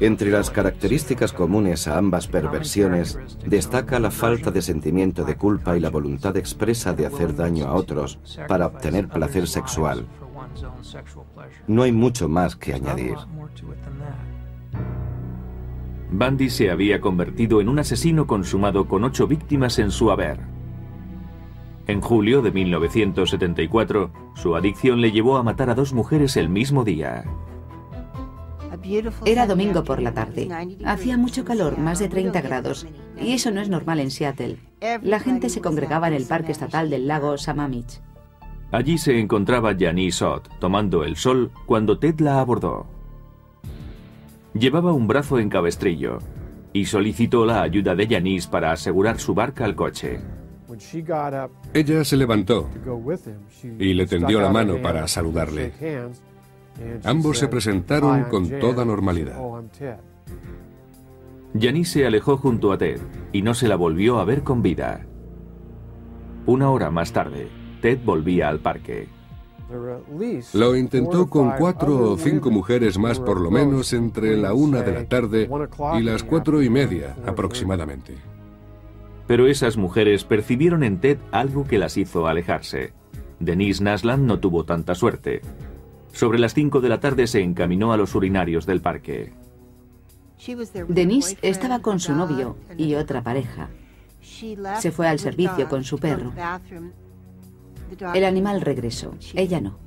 Entre 0.00 0.30
las 0.30 0.50
características 0.50 1.32
comunes 1.32 1.88
a 1.88 1.98
ambas 1.98 2.26
perversiones 2.26 3.18
destaca 3.46 3.98
la 3.98 4.10
falta 4.10 4.50
de 4.50 4.62
sentimiento 4.62 5.24
de 5.24 5.36
culpa 5.36 5.76
y 5.76 5.80
la 5.80 5.90
voluntad 5.90 6.36
expresa 6.36 6.92
de 6.92 7.06
hacer 7.06 7.34
daño 7.34 7.66
a 7.66 7.74
otros 7.74 8.18
para 8.48 8.66
obtener 8.66 9.08
placer 9.08 9.46
sexual. 9.46 10.06
No 11.66 11.82
hay 11.82 11.92
mucho 11.92 12.28
más 12.28 12.56
que 12.56 12.74
añadir. 12.74 13.16
Bundy 16.10 16.48
se 16.48 16.70
había 16.70 17.00
convertido 17.00 17.60
en 17.60 17.68
un 17.68 17.80
asesino 17.80 18.26
consumado 18.26 18.86
con 18.86 19.02
ocho 19.04 19.26
víctimas 19.26 19.78
en 19.78 19.90
su 19.90 20.10
haber. 20.10 20.53
En 21.86 22.00
julio 22.00 22.40
de 22.40 22.50
1974, 22.50 24.10
su 24.34 24.56
adicción 24.56 25.00
le 25.00 25.12
llevó 25.12 25.36
a 25.36 25.42
matar 25.42 25.68
a 25.68 25.74
dos 25.74 25.92
mujeres 25.92 26.36
el 26.36 26.48
mismo 26.48 26.82
día. 26.82 27.24
Era 29.24 29.46
domingo 29.46 29.84
por 29.84 30.02
la 30.02 30.12
tarde. 30.12 30.48
Hacía 30.84 31.16
mucho 31.16 31.44
calor, 31.44 31.78
más 31.78 31.98
de 31.98 32.08
30 32.08 32.40
grados, 32.40 32.86
y 33.20 33.32
eso 33.32 33.50
no 33.50 33.60
es 33.60 33.68
normal 33.68 34.00
en 34.00 34.10
Seattle. 34.10 34.58
La 35.02 35.20
gente 35.20 35.48
se 35.48 35.60
congregaba 35.60 36.08
en 36.08 36.14
el 36.14 36.26
parque 36.26 36.52
estatal 36.52 36.90
del 36.90 37.06
lago 37.06 37.38
Sammamish. 37.38 38.00
Allí 38.72 38.98
se 38.98 39.20
encontraba 39.20 39.74
Janice 39.78 40.24
Ott 40.24 40.48
tomando 40.58 41.04
el 41.04 41.16
sol 41.16 41.52
cuando 41.66 41.98
Ted 41.98 42.20
la 42.20 42.40
abordó. 42.40 42.86
Llevaba 44.52 44.92
un 44.92 45.06
brazo 45.06 45.38
en 45.38 45.48
cabestrillo 45.48 46.18
y 46.72 46.86
solicitó 46.86 47.46
la 47.46 47.62
ayuda 47.62 47.94
de 47.94 48.06
Janice 48.06 48.48
para 48.48 48.72
asegurar 48.72 49.20
su 49.20 49.34
barca 49.34 49.64
al 49.64 49.76
coche. 49.76 50.20
Ella 51.72 52.04
se 52.04 52.16
levantó 52.16 52.68
y 53.78 53.94
le 53.94 54.06
tendió 54.06 54.40
la 54.40 54.50
mano 54.50 54.80
para 54.82 55.06
saludarle. 55.08 55.72
Ambos 57.04 57.38
se 57.38 57.48
presentaron 57.48 58.24
con 58.24 58.48
toda 58.60 58.84
normalidad. 58.84 59.38
Janice 61.58 62.00
se 62.00 62.06
alejó 62.06 62.36
junto 62.36 62.72
a 62.72 62.78
Ted 62.78 63.00
y 63.32 63.42
no 63.42 63.54
se 63.54 63.68
la 63.68 63.76
volvió 63.76 64.18
a 64.18 64.24
ver 64.24 64.42
con 64.42 64.60
vida. 64.60 65.06
Una 66.46 66.70
hora 66.70 66.90
más 66.90 67.12
tarde, 67.12 67.48
Ted 67.80 68.00
volvía 68.04 68.48
al 68.48 68.58
parque. 68.58 69.08
Lo 70.52 70.76
intentó 70.76 71.28
con 71.30 71.52
cuatro 71.52 72.12
o 72.12 72.18
cinco 72.18 72.50
mujeres 72.50 72.98
más 72.98 73.18
por 73.18 73.40
lo 73.40 73.50
menos 73.50 73.92
entre 73.92 74.36
la 74.36 74.52
una 74.52 74.82
de 74.82 74.92
la 74.92 75.08
tarde 75.08 75.48
y 75.98 76.02
las 76.02 76.22
cuatro 76.22 76.62
y 76.62 76.68
media 76.68 77.16
aproximadamente. 77.26 78.33
Pero 79.26 79.46
esas 79.46 79.76
mujeres 79.76 80.24
percibieron 80.24 80.82
en 80.82 81.00
Ted 81.00 81.18
algo 81.30 81.64
que 81.64 81.78
las 81.78 81.96
hizo 81.96 82.26
alejarse. 82.26 82.92
Denise 83.40 83.82
Nasland 83.82 84.26
no 84.26 84.38
tuvo 84.38 84.64
tanta 84.64 84.94
suerte. 84.94 85.40
Sobre 86.12 86.38
las 86.38 86.54
cinco 86.54 86.80
de 86.80 86.88
la 86.88 87.00
tarde 87.00 87.26
se 87.26 87.42
encaminó 87.42 87.92
a 87.92 87.96
los 87.96 88.14
urinarios 88.14 88.66
del 88.66 88.80
parque. 88.80 89.32
Denise 90.88 91.38
estaba 91.42 91.80
con 91.80 92.00
su 92.00 92.14
novio 92.14 92.56
y 92.76 92.94
otra 92.94 93.22
pareja. 93.22 93.70
Se 94.20 94.90
fue 94.92 95.08
al 95.08 95.18
servicio 95.18 95.68
con 95.68 95.84
su 95.84 95.98
perro. 95.98 96.32
El 98.14 98.24
animal 98.24 98.60
regresó, 98.60 99.14
ella 99.34 99.60
no. 99.60 99.78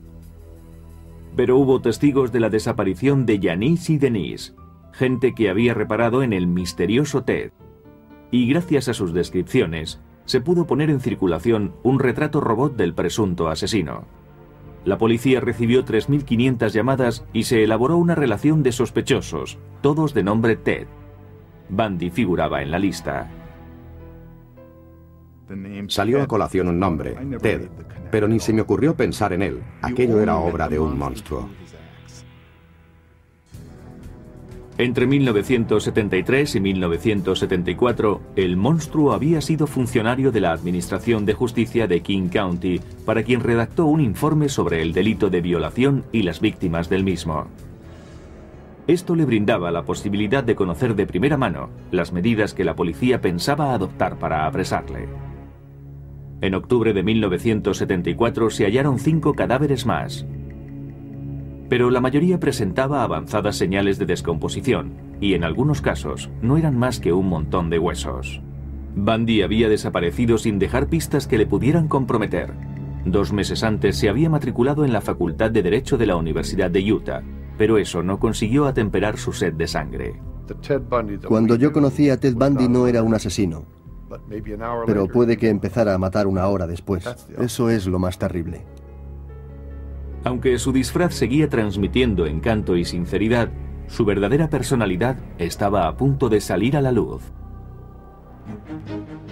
Pero 1.36 1.58
hubo 1.58 1.82
testigos 1.82 2.32
de 2.32 2.40
la 2.40 2.50
desaparición 2.50 3.26
de 3.26 3.40
Janice 3.40 3.94
y 3.94 3.98
Denise, 3.98 4.54
gente 4.92 5.36
que 5.36 5.50
había 5.50 5.74
reparado 5.74 6.24
en 6.24 6.34
el 6.34 6.48
misterioso 6.48 7.24
Ted. 7.24 7.52
Y 8.32 8.48
gracias 8.48 8.90
a 8.90 8.94
sus 8.94 9.14
descripciones, 9.14 10.00
se 10.26 10.42
pudo 10.42 10.68
poner 10.68 10.90
en 10.90 11.00
circulación 11.00 11.74
un 11.84 12.00
retrato 12.00 12.42
robot 12.42 12.76
del 12.76 12.94
presunto 12.94 13.48
asesino. 13.48 14.06
La 14.84 14.98
policía 14.98 15.40
recibió 15.40 15.86
3.500 15.86 16.70
llamadas 16.70 17.26
y 17.34 17.44
se 17.44 17.64
elaboró 17.64 17.98
una 17.98 18.16
relación 18.16 18.64
de 18.64 18.72
sospechosos, 18.72 19.58
todos 19.82 20.14
de 20.14 20.24
nombre 20.24 20.56
Ted. 20.56 20.88
Bundy 21.70 22.10
figuraba 22.10 22.62
en 22.62 22.72
la 22.72 22.80
lista. 22.80 23.30
Salió 25.88 26.22
a 26.22 26.28
colación 26.28 26.68
un 26.68 26.80
nombre, 26.80 27.16
Ted, 27.42 27.70
pero 28.12 28.28
ni 28.28 28.40
se 28.40 28.54
me 28.54 28.62
ocurrió 28.62 28.96
pensar 28.96 29.34
en 29.34 29.42
él. 29.42 29.64
Aquello 29.82 30.20
era 30.22 30.38
obra 30.38 30.68
de 30.68 30.80
un 30.80 30.98
monstruo. 30.98 31.50
Entre 34.80 35.08
1973 35.08 36.56
y 36.56 36.60
1974, 36.60 38.22
el 38.36 38.58
monstruo 38.58 39.12
había 39.12 39.42
sido 39.42 39.66
funcionario 39.66 40.32
de 40.32 40.40
la 40.40 40.52
Administración 40.52 41.26
de 41.26 41.34
Justicia 41.34 41.88
de 41.88 42.02
King 42.02 42.30
County, 42.30 42.80
para 43.04 43.24
quien 43.24 43.40
redactó 43.40 43.88
un 43.88 44.02
informe 44.02 44.50
sobre 44.50 44.84
el 44.84 44.94
delito 44.94 45.32
de 45.32 45.42
violación 45.42 46.04
y 46.12 46.22
las 46.22 46.42
víctimas 46.42 46.90
del 46.90 47.04
mismo. 47.04 47.48
Esto 48.86 49.16
le 49.16 49.26
brindaba 49.26 49.72
la 49.72 49.84
posibilidad 49.84 50.44
de 50.44 50.56
conocer 50.56 50.96
de 50.96 51.08
primera 51.08 51.38
mano 51.38 51.70
las 51.92 52.14
medidas 52.14 52.54
que 52.54 52.64
la 52.64 52.76
policía 52.76 53.20
pensaba 53.20 53.74
adoptar 53.74 54.20
para 54.20 54.46
apresarle. 54.46 55.10
En 56.40 56.54
octubre 56.54 56.94
de 56.94 57.02
1974 57.02 58.52
se 58.52 58.66
hallaron 58.66 59.00
cinco 59.00 59.34
cadáveres 59.34 59.88
más. 59.88 60.28
Pero 61.70 61.90
la 61.90 62.02
mayoría 62.02 62.40
presentaba 62.40 63.04
avanzadas 63.04 63.56
señales 63.58 63.98
de 64.00 64.06
descomposición 64.06 64.94
y 65.20 65.34
en 65.34 65.44
algunos 65.44 65.82
casos 65.82 66.30
no 66.42 66.58
eran 66.58 66.78
más 66.78 67.00
que 67.00 67.14
un 67.14 67.28
montón 67.28 67.70
de 67.70 67.80
huesos. 67.80 68.42
Bundy 68.96 69.42
había 69.42 69.70
desaparecido 69.70 70.38
sin 70.38 70.60
dejar 70.60 70.88
pistas 70.88 71.28
que 71.28 71.38
le 71.38 71.46
pudieran 71.46 71.88
comprometer. 71.88 72.54
Dos 73.06 73.32
meses 73.32 73.64
antes 73.64 73.98
se 73.98 74.10
había 74.10 74.30
matriculado 74.30 74.86
en 74.86 74.92
la 74.92 75.02
Facultad 75.02 75.52
de 75.52 75.62
Derecho 75.62 75.98
de 75.98 76.08
la 76.08 76.16
Universidad 76.16 76.72
de 76.72 76.92
Utah, 76.92 77.22
pero 77.58 77.78
eso 77.78 78.02
no 78.04 78.20
consiguió 78.20 78.66
atemperar 78.66 79.18
su 79.18 79.34
sed 79.34 79.54
de 79.54 79.68
sangre. 79.68 80.20
Cuando 81.28 81.56
yo 81.56 81.72
conocí 81.72 82.10
a 82.10 82.18
Ted 82.18 82.36
Bundy 82.36 82.70
no 82.70 82.88
era 82.88 83.04
un 83.04 83.14
asesino, 83.14 83.66
pero 84.86 85.08
puede 85.08 85.38
que 85.38 85.50
empezara 85.50 85.94
a 85.94 85.98
matar 85.98 86.28
una 86.28 86.48
hora 86.48 86.68
después. 86.68 87.06
Eso 87.38 87.70
es 87.70 87.88
lo 87.88 88.00
más 88.00 88.18
terrible. 88.18 88.66
Aunque 90.24 90.58
su 90.60 90.72
disfraz 90.72 91.14
seguía 91.14 91.50
transmitiendo 91.50 92.26
encanto 92.26 92.76
y 92.76 92.86
sinceridad, 92.86 93.50
su 93.88 94.06
verdadera 94.06 94.50
personalidad 94.50 95.18
estaba 95.38 95.88
a 95.88 95.96
punto 95.96 96.30
de 96.30 96.42
salir 96.42 96.76
a 96.76 96.82
la 96.82 96.92
luz. 96.92 97.24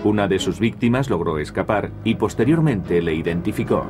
Una 0.03 0.27
de 0.27 0.39
sus 0.39 0.59
víctimas 0.59 1.09
logró 1.09 1.39
escapar 1.39 1.91
y 2.03 2.15
posteriormente 2.15 3.01
le 3.01 3.15
identificó. 3.15 3.87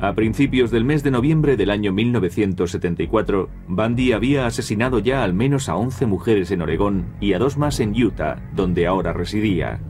A 0.00 0.14
principios 0.14 0.70
del 0.70 0.84
mes 0.84 1.02
de 1.02 1.10
noviembre 1.10 1.56
del 1.56 1.70
año 1.70 1.92
1974, 1.92 3.48
Bundy 3.66 4.12
había 4.12 4.46
asesinado 4.46 5.00
ya 5.00 5.24
al 5.24 5.34
menos 5.34 5.68
a 5.68 5.74
11 5.74 6.06
mujeres 6.06 6.52
en 6.52 6.62
Oregón 6.62 7.06
y 7.20 7.32
a 7.32 7.38
dos 7.40 7.58
más 7.58 7.80
en 7.80 8.00
Utah, 8.00 8.40
donde 8.54 8.86
ahora 8.86 9.12
residía. 9.12 9.80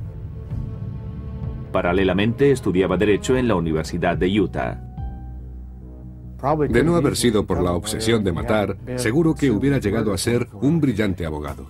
Paralelamente 1.73 2.51
estudiaba 2.51 2.97
Derecho 2.97 3.37
en 3.37 3.49
la 3.49 3.55
Universidad 3.55 4.17
de 4.17 4.41
Utah. 4.41 4.81
De 6.69 6.85
no 6.85 6.95
haber 6.97 7.17
sido 7.17 7.45
por 7.47 7.61
la 7.63 7.73
obsesión 7.73 8.23
de 8.23 8.33
matar, 8.33 8.77
seguro 8.97 9.35
que 9.35 9.51
hubiera 9.51 9.79
llegado 9.79 10.13
a 10.13 10.19
ser 10.19 10.47
un 10.63 10.81
brillante 10.81 11.27
abogado. 11.27 11.67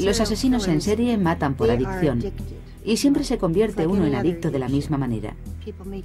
Los 0.00 0.20
asesinos 0.20 0.68
en 0.68 0.80
serie 0.80 1.18
matan 1.18 1.54
por 1.54 1.70
adicción 1.70 2.22
y 2.84 2.96
siempre 2.96 3.24
se 3.24 3.38
convierte 3.38 3.86
uno 3.86 4.06
en 4.06 4.14
adicto 4.14 4.50
de 4.50 4.58
la 4.58 4.68
misma 4.68 4.96
manera. 4.96 5.34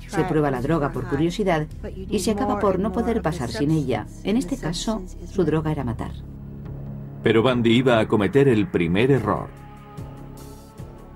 Se 0.08 0.24
prueba 0.24 0.52
la 0.52 0.62
droga 0.62 0.92
por 0.92 1.06
curiosidad 1.06 1.68
y 2.10 2.20
se 2.20 2.32
acaba 2.32 2.60
por 2.60 2.80
no 2.80 2.92
poder 2.92 3.22
pasar 3.22 3.50
sin 3.50 3.72
ella. 3.72 4.08
En 4.24 4.38
este 4.38 4.58
caso, 4.58 5.02
su 5.32 5.44
droga 5.44 5.72
era 5.72 5.84
matar. 5.84 6.12
Pero 7.24 7.42
Bundy 7.42 7.78
iba 7.78 8.00
a 8.00 8.08
cometer 8.08 8.48
el 8.48 8.68
primer 8.68 9.12
error. 9.12 9.50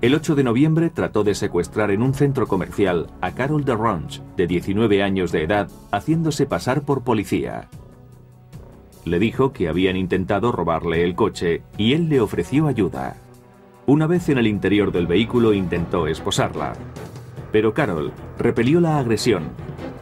El 0.02 0.16
8 0.16 0.34
de 0.34 0.42
noviembre 0.42 0.90
trató 0.90 1.22
de 1.22 1.36
secuestrar 1.36 1.92
en 1.92 2.02
un 2.02 2.12
centro 2.12 2.48
comercial 2.48 3.06
a 3.20 3.30
Carol 3.30 3.64
DeRonch, 3.64 4.20
de 4.36 4.48
19 4.48 5.00
años 5.00 5.30
de 5.30 5.44
edad, 5.44 5.70
haciéndose 5.92 6.44
pasar 6.44 6.82
por 6.82 7.04
policía. 7.04 7.68
Le 9.04 9.20
dijo 9.20 9.52
que 9.52 9.68
habían 9.68 9.96
intentado 9.96 10.50
robarle 10.50 11.04
el 11.04 11.14
coche 11.14 11.62
y 11.78 11.92
él 11.92 12.08
le 12.08 12.20
ofreció 12.20 12.66
ayuda. 12.66 13.14
Una 13.86 14.08
vez 14.08 14.28
en 14.28 14.38
el 14.38 14.48
interior 14.48 14.90
del 14.90 15.06
vehículo 15.06 15.52
intentó 15.52 16.08
esposarla. 16.08 16.72
Pero 17.52 17.72
Carol 17.72 18.10
repelió 18.40 18.80
la 18.80 18.98
agresión, 18.98 19.50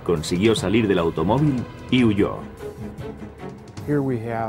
consiguió 0.02 0.54
salir 0.54 0.88
del 0.88 0.98
automóvil 0.98 1.62
y 1.90 2.04
huyó. 2.04 2.38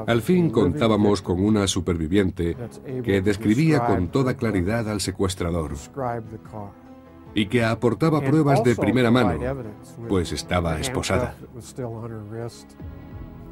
Al 0.07 0.21
fin 0.21 0.49
contábamos 0.49 1.21
con 1.21 1.43
una 1.43 1.67
superviviente 1.67 2.55
que 3.03 3.21
describía 3.21 3.85
con 3.85 4.09
toda 4.09 4.35
claridad 4.35 4.89
al 4.89 5.01
secuestrador 5.01 5.73
y 7.33 7.45
que 7.47 7.63
aportaba 7.63 8.21
pruebas 8.21 8.63
de 8.63 8.75
primera 8.75 9.11
mano, 9.11 9.39
pues 10.07 10.31
estaba 10.31 10.79
esposada. 10.79 11.35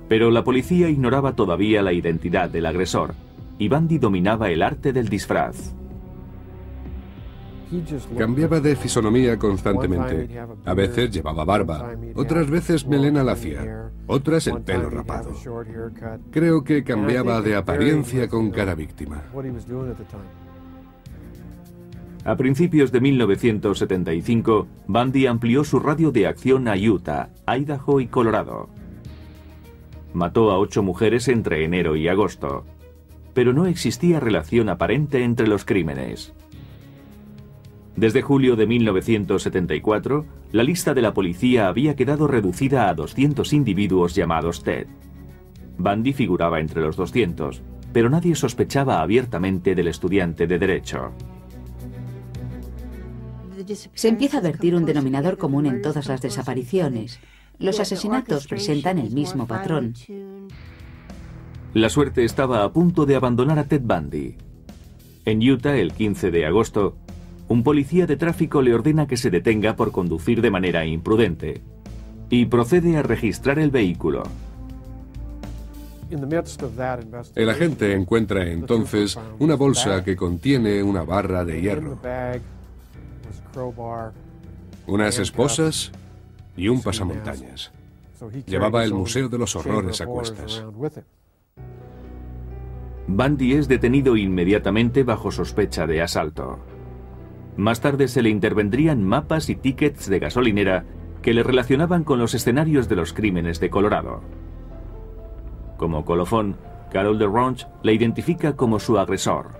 Pero 0.07 0.31
la 0.31 0.43
policía 0.43 0.89
ignoraba 0.89 1.35
todavía 1.35 1.81
la 1.81 1.93
identidad 1.93 2.49
del 2.49 2.65
agresor 2.65 3.13
y 3.57 3.67
Bandy 3.67 3.99
dominaba 3.99 4.49
el 4.49 4.63
arte 4.63 4.91
del 4.91 5.09
disfraz. 5.09 5.73
Cambiaba 8.17 8.59
de 8.59 8.75
fisonomía 8.75 9.37
constantemente. 9.37 10.39
A 10.65 10.73
veces 10.73 11.11
llevaba 11.11 11.45
barba, 11.45 11.95
otras 12.15 12.49
veces 12.49 12.87
melena 12.87 13.23
lacia, 13.23 13.91
otras 14.07 14.47
el 14.47 14.61
pelo 14.61 14.89
rapado. 14.89 15.31
Creo 16.31 16.63
que 16.63 16.83
cambiaba 16.83 17.41
de 17.41 17.55
apariencia 17.55 18.27
con 18.27 18.49
cada 18.49 18.73
víctima. 18.73 19.23
A 22.25 22.35
principios 22.35 22.91
de 22.91 23.01
1975, 23.01 24.67
Bundy 24.87 25.27
amplió 25.27 25.63
su 25.63 25.79
radio 25.79 26.11
de 26.11 26.27
acción 26.27 26.67
a 26.67 26.75
Utah, 26.75 27.29
Idaho 27.47 27.99
y 27.99 28.07
Colorado. 28.07 28.69
Mató 30.13 30.51
a 30.51 30.57
ocho 30.57 30.83
mujeres 30.83 31.27
entre 31.27 31.63
enero 31.63 31.95
y 31.95 32.07
agosto, 32.07 32.65
pero 33.33 33.53
no 33.53 33.67
existía 33.67 34.19
relación 34.19 34.69
aparente 34.69 35.23
entre 35.23 35.47
los 35.47 35.65
crímenes. 35.65 36.33
Desde 37.95 38.21
julio 38.21 38.55
de 38.55 38.65
1974, 38.65 40.25
la 40.51 40.63
lista 40.63 40.93
de 40.93 41.01
la 41.01 41.13
policía 41.13 41.67
había 41.67 41.95
quedado 41.95 42.27
reducida 42.27 42.89
a 42.89 42.93
200 42.93 43.51
individuos 43.53 44.15
llamados 44.15 44.63
TED. 44.63 44.87
Bundy 45.77 46.13
figuraba 46.13 46.59
entre 46.59 46.81
los 46.81 46.95
200, 46.95 47.61
pero 47.91 48.09
nadie 48.09 48.35
sospechaba 48.35 49.01
abiertamente 49.01 49.75
del 49.75 49.87
estudiante 49.87 50.47
de 50.47 50.59
Derecho. 50.59 51.11
Se 53.93 54.07
empieza 54.07 54.37
a 54.37 54.41
vertir 54.41 54.75
un 54.75 54.85
denominador 54.85 55.37
común 55.37 55.65
en 55.65 55.81
todas 55.81 56.07
las 56.07 56.21
desapariciones. 56.21 57.19
Los 57.59 57.79
asesinatos 57.79 58.47
presentan 58.47 58.99
el 58.99 59.11
mismo 59.11 59.45
patrón. 59.45 59.93
La 61.73 61.89
suerte 61.89 62.23
estaba 62.23 62.63
a 62.63 62.71
punto 62.71 63.05
de 63.05 63.15
abandonar 63.15 63.59
a 63.59 63.65
Ted 63.65 63.81
Bundy. 63.83 64.37
En 65.25 65.47
Utah, 65.47 65.75
el 65.75 65.93
15 65.93 66.31
de 66.31 66.45
agosto, 66.45 66.97
un 67.49 67.63
policía 67.63 68.05
de 68.05 68.15
tráfico 68.15 68.61
le 68.61 68.73
ordena 68.73 69.07
que 69.07 69.17
se 69.17 69.31
detenga 69.31 69.75
por 69.75 69.91
conducir 69.91 70.41
de 70.41 70.51
manera 70.51 70.85
imprudente 70.85 71.61
y 72.29 72.45
procede 72.45 72.95
a 72.95 73.01
registrar 73.01 73.57
el 73.57 73.71
vehículo. 73.71 74.23
El 77.35 77.49
agente 77.49 77.93
encuentra 77.93 78.47
entonces 78.47 79.19
una 79.39 79.55
bolsa 79.55 80.03
que 80.03 80.15
contiene 80.15 80.81
una 80.81 81.03
barra 81.03 81.43
de 81.43 81.61
hierro, 81.61 81.99
unas 84.87 85.19
esposas 85.19 85.91
y 86.55 86.67
un 86.67 86.81
pasamontañas. 86.81 87.71
Llevaba 88.45 88.83
el 88.83 88.93
Museo 88.93 89.27
de 89.27 89.37
los 89.37 89.55
Horrores 89.55 90.01
a 90.01 90.05
cuestas. 90.05 90.63
Bundy 93.07 93.53
es 93.53 93.67
detenido 93.67 94.15
inmediatamente 94.15 95.03
bajo 95.03 95.31
sospecha 95.31 95.87
de 95.87 96.01
asalto. 96.01 96.59
Más 97.59 97.81
tarde 97.81 98.07
se 98.07 98.21
le 98.21 98.29
intervendrían 98.29 99.03
mapas 99.03 99.49
y 99.49 99.55
tickets 99.55 100.07
de 100.07 100.19
gasolinera 100.19 100.85
que 101.21 101.33
le 101.33 101.43
relacionaban 101.43 102.05
con 102.05 102.17
los 102.17 102.33
escenarios 102.33 102.87
de 102.87 102.95
los 102.95 103.11
crímenes 103.11 103.59
de 103.59 103.69
Colorado. 103.69 104.21
Como 105.75 106.05
colofón, 106.05 106.55
Carol 106.89 107.19
de 107.19 107.25
Ronch 107.25 107.67
le 107.83 107.93
identifica 107.93 108.55
como 108.55 108.79
su 108.79 108.97
agresor. 108.97 109.59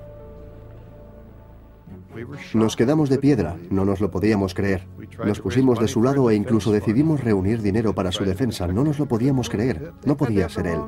Nos 2.54 2.78
quedamos 2.78 3.10
de 3.10 3.18
piedra, 3.18 3.58
no 3.70 3.84
nos 3.84 4.00
lo 4.00 4.10
podíamos 4.10 4.54
creer. 4.54 4.88
Nos 5.26 5.42
pusimos 5.42 5.78
de 5.78 5.90
su 5.90 6.02
lado 6.02 6.30
e 6.30 6.36
incluso 6.36 6.72
decidimos 6.72 7.22
reunir 7.22 7.62
dinero 7.62 7.94
para 7.94 8.14
su 8.14 8.24
defensa. 8.24 8.66
No 8.68 8.86
nos 8.86 8.98
lo 8.98 9.08
podíamos 9.08 9.50
creer, 9.50 9.92
no 10.06 10.16
podía 10.16 10.48
ser 10.48 10.68
él. 10.68 10.80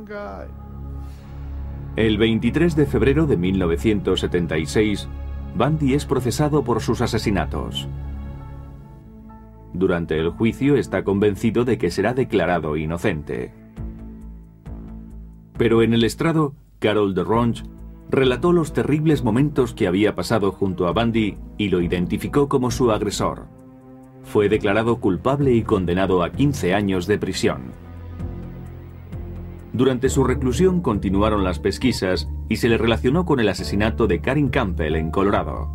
El 1.97 2.17
23 2.17 2.73
de 2.73 2.85
febrero 2.85 3.27
de 3.27 3.35
1976, 3.35 5.09
Bundy 5.55 5.93
es 5.93 6.05
procesado 6.05 6.63
por 6.63 6.81
sus 6.81 7.01
asesinatos. 7.01 7.87
Durante 9.73 10.19
el 10.19 10.29
juicio 10.29 10.75
está 10.75 11.03
convencido 11.03 11.65
de 11.65 11.77
que 11.77 11.91
será 11.91 12.13
declarado 12.13 12.77
inocente. 12.77 13.53
Pero 15.57 15.81
en 15.81 15.93
el 15.93 16.03
estrado, 16.03 16.55
Carol 16.79 17.13
de 17.13 17.23
Ronch 17.23 17.63
relató 18.09 18.51
los 18.51 18.73
terribles 18.73 19.23
momentos 19.23 19.73
que 19.73 19.87
había 19.87 20.15
pasado 20.15 20.51
junto 20.51 20.87
a 20.87 20.91
Bundy 20.91 21.37
y 21.57 21.69
lo 21.69 21.81
identificó 21.81 22.49
como 22.49 22.71
su 22.71 22.91
agresor. 22.91 23.47
Fue 24.23 24.49
declarado 24.49 24.99
culpable 24.99 25.53
y 25.53 25.63
condenado 25.63 26.23
a 26.23 26.31
15 26.31 26.73
años 26.73 27.07
de 27.07 27.17
prisión. 27.17 27.71
Durante 29.73 30.09
su 30.09 30.23
reclusión 30.23 30.81
continuaron 30.81 31.43
las 31.43 31.59
pesquisas 31.59 32.27
y 32.49 32.57
se 32.57 32.67
le 32.67 32.77
relacionó 32.77 33.25
con 33.25 33.39
el 33.39 33.49
asesinato 33.49 34.07
de 34.07 34.19
Karin 34.19 34.49
Campbell 34.49 34.95
en 34.95 35.11
Colorado. 35.11 35.69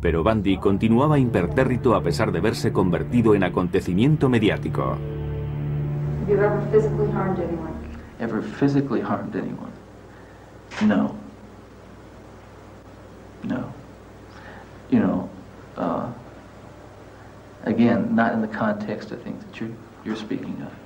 Pero 0.00 0.24
Bundy 0.24 0.58
continuaba 0.58 1.18
impertérrito 1.18 1.94
a 1.94 2.02
pesar 2.02 2.32
de 2.32 2.40
verse 2.40 2.72
convertido 2.72 3.34
en 3.34 3.44
acontecimiento 3.44 4.28
mediático. 4.28 4.98
Ever 6.28 6.60
physically 6.72 7.10
harmed 7.12 7.38
anyone? 7.38 7.72
Ever 8.18 8.42
physically 8.42 9.00
harmed 9.00 9.34
anyone? 9.36 9.72
No. 10.82 11.14
No. 13.44 13.76
Again, 17.66 18.14
not 18.14 18.32
in 18.32 18.40
the 18.40 18.48
context, 18.48 19.12
I 19.12 19.16
think, 19.16 19.40
that 19.40 19.60
you're, 19.60 19.70
you're 20.04 20.16
speaking 20.16 20.62
of. 20.62 20.85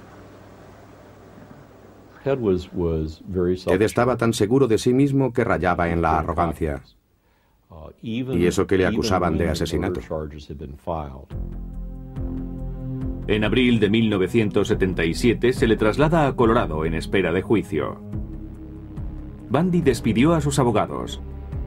Ted 2.22 3.82
estaba 3.82 4.16
tan 4.16 4.32
seguro 4.32 4.66
de 4.66 4.78
sí 4.78 4.92
mismo 4.92 5.32
que 5.32 5.44
rayaba 5.44 5.88
en 5.88 6.02
la 6.02 6.18
arrogancia. 6.18 6.82
Y 8.02 8.46
eso 8.46 8.66
que 8.66 8.76
le 8.76 8.86
acusaban 8.86 9.38
de 9.38 9.48
asesinato. 9.48 10.00
En 13.26 13.44
abril 13.44 13.78
de 13.78 13.90
1977 13.90 15.52
se 15.52 15.66
le 15.66 15.76
traslada 15.76 16.26
a 16.26 16.34
Colorado 16.34 16.84
en 16.84 16.94
espera 16.94 17.32
de 17.32 17.42
juicio. 17.42 18.00
Bundy 19.48 19.80
despidió 19.80 20.34
a 20.34 20.40
sus 20.40 20.58
abogados 20.58 21.20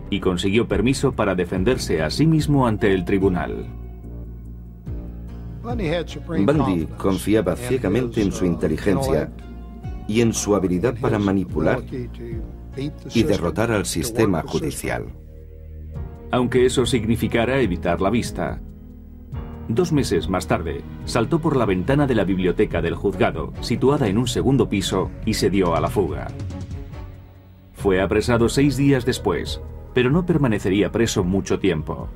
y 0.10 0.20
consiguió 0.20 0.68
permiso 0.68 1.14
para 1.14 1.36
defenderse 1.36 2.02
a 2.02 2.10
sí 2.10 2.28
mismo 2.28 2.68
ante 2.68 2.94
el 2.94 3.06
tribunal. 3.06 3.68
Bundy 5.64 6.88
confiaba 6.98 7.56
ciegamente 7.56 8.22
en 8.22 8.32
su 8.32 8.46
inteligencia 8.46 9.32
y 10.08 10.22
en 10.22 10.34
su 10.34 10.56
habilidad 10.56 10.96
para 11.00 11.20
manipular 11.20 11.82
y 13.14 13.24
derrotar 13.24 13.72
al 13.72 13.86
sistema 13.86 14.42
judicial. 14.42 15.06
Aunque 16.32 16.66
eso 16.66 16.86
significara 16.86 17.60
evitar 17.60 18.02
la 18.02 18.10
vista. 18.10 18.60
Dos 19.68 19.94
meses 19.94 20.28
más 20.28 20.48
tarde, 20.48 20.82
saltó 21.06 21.40
por 21.40 21.56
la 21.56 21.66
ventana 21.66 22.06
de 22.06 22.16
la 22.16 22.26
biblioteca 22.26 22.82
del 22.82 22.96
juzgado, 22.96 23.54
situada 23.62 24.08
en 24.08 24.18
un 24.18 24.28
segundo 24.28 24.68
piso, 24.68 25.10
y 25.26 25.36
se 25.36 25.50
dio 25.50 25.76
a 25.76 25.80
la 25.80 25.90
fuga. 25.90 26.28
Fue 27.74 28.02
apresado 28.02 28.50
seis 28.50 28.76
días 28.76 29.06
después, 29.06 29.62
pero 29.94 30.10
no 30.10 30.26
permanecería 30.26 30.92
preso 30.92 31.24
mucho 31.24 31.60
tiempo. 31.60 32.10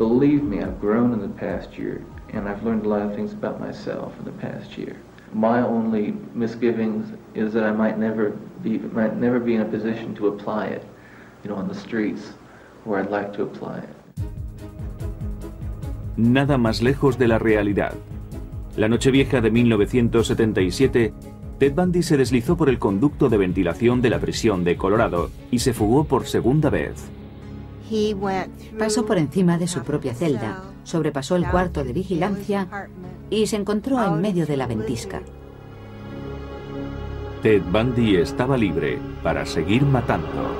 Believe 0.00 0.42
me, 0.42 0.62
I've 0.62 0.80
grown 0.80 1.12
in 1.12 1.20
the 1.20 1.28
past 1.28 1.76
year, 1.76 2.00
and 2.32 2.48
I've 2.48 2.64
learned 2.64 2.86
a 2.86 2.88
lot 2.88 3.02
of 3.02 3.14
things 3.14 3.34
about 3.34 3.60
myself 3.60 4.14
in 4.18 4.24
the 4.24 4.32
past 4.40 4.78
year. 4.78 4.96
My 5.32 5.62
only 5.62 6.14
misgivings 6.34 7.06
is 7.34 7.52
that 7.52 7.62
I 7.62 7.72
might 7.72 7.98
never 7.98 8.32
be 8.62 8.78
might 8.92 9.16
never 9.16 9.38
be 9.38 9.54
in 9.54 9.60
a 9.60 9.64
position 9.64 10.14
to 10.14 10.28
apply 10.28 10.68
it, 10.68 10.82
you 11.44 11.50
know, 11.50 11.56
on 11.56 11.68
the 11.68 11.74
streets 11.74 12.32
where 12.84 13.00
I'd 13.00 13.10
like 13.10 13.32
to 13.36 13.44
apply 13.44 13.78
it. 13.78 13.88
Nada 16.16 16.58
más 16.58 16.82
lejos 16.82 17.18
de 17.18 17.28
la 17.28 17.38
realidad. 17.38 17.94
La 18.76 18.88
Nochevieja 18.88 19.40
de 19.40 19.50
1977, 19.50 21.12
Ted 21.58 21.74
Bundy 21.74 22.02
se 22.02 22.16
deslizó 22.16 22.56
por 22.56 22.68
el 22.68 22.78
conducto 22.78 23.28
de 23.28 23.36
ventilación 23.36 24.00
de 24.02 24.10
la 24.10 24.18
prisión 24.18 24.64
de 24.64 24.76
Colorado 24.76 25.30
y 25.50 25.60
se 25.60 25.72
fugó 25.72 26.04
por 26.04 26.26
segunda 26.26 26.70
vez. 26.70 27.08
Pasó 28.78 29.04
por 29.04 29.18
encima 29.18 29.58
de 29.58 29.66
su 29.66 29.82
propia 29.82 30.14
celda, 30.14 30.62
sobrepasó 30.84 31.36
el 31.36 31.46
cuarto 31.46 31.84
de 31.84 31.92
vigilancia 31.92 32.88
y 33.30 33.46
se 33.46 33.56
encontró 33.56 34.04
en 34.04 34.20
medio 34.20 34.46
de 34.46 34.56
la 34.56 34.66
ventisca. 34.66 35.22
Ted 37.42 37.62
Bundy 37.70 38.16
estaba 38.16 38.56
libre 38.56 38.98
para 39.22 39.46
seguir 39.46 39.82
matando. 39.82 40.54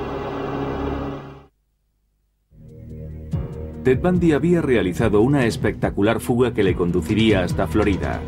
Ted 3.83 3.99
Bundy 3.99 4.33
había 4.33 4.61
realizado 4.61 5.21
una 5.21 5.45
espectacular 5.45 6.19
fuga 6.19 6.53
que 6.53 6.63
le 6.63 6.75
conduciría 6.75 7.43
hasta 7.43 7.67
Florida. 7.67 8.19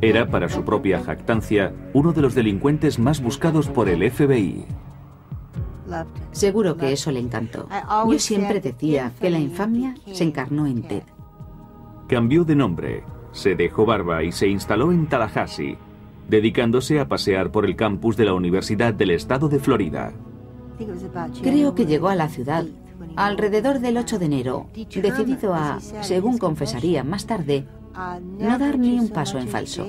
Era, 0.00 0.30
para 0.30 0.48
su 0.48 0.64
propia 0.64 1.00
jactancia, 1.00 1.72
uno 1.92 2.12
de 2.12 2.22
los 2.22 2.34
delincuentes 2.34 2.98
más 2.98 3.20
buscados 3.20 3.68
por 3.68 3.88
el 3.88 4.08
FBI. 4.10 4.66
Seguro 6.32 6.76
que 6.76 6.92
eso 6.92 7.10
le 7.10 7.20
encantó. 7.20 7.68
Yo 8.10 8.18
siempre 8.18 8.60
decía 8.60 9.12
que 9.20 9.30
la 9.30 9.38
infamia 9.38 9.94
se 10.12 10.24
encarnó 10.24 10.66
en 10.66 10.82
Ted. 10.82 11.02
Cambió 12.08 12.44
de 12.44 12.56
nombre, 12.56 13.04
se 13.32 13.54
dejó 13.54 13.84
barba 13.84 14.22
y 14.22 14.32
se 14.32 14.48
instaló 14.48 14.92
en 14.92 15.06
Tallahassee, 15.08 15.76
dedicándose 16.28 17.00
a 17.00 17.08
pasear 17.08 17.50
por 17.50 17.66
el 17.66 17.76
campus 17.76 18.16
de 18.16 18.24
la 18.24 18.34
Universidad 18.34 18.94
del 18.94 19.10
Estado 19.10 19.48
de 19.48 19.58
Florida. 19.58 20.12
Creo 21.42 21.74
que 21.74 21.86
llegó 21.86 22.08
a 22.08 22.14
la 22.14 22.28
ciudad 22.28 22.64
alrededor 23.16 23.80
del 23.80 23.96
8 23.96 24.18
de 24.18 24.26
enero, 24.26 24.66
decidido 24.74 25.54
a, 25.54 25.80
según 25.80 26.38
confesaría 26.38 27.04
más 27.04 27.26
tarde, 27.26 27.66
no 28.38 28.58
dar 28.58 28.78
ni 28.78 28.98
un 28.98 29.08
paso 29.08 29.38
en 29.38 29.48
falso. 29.48 29.86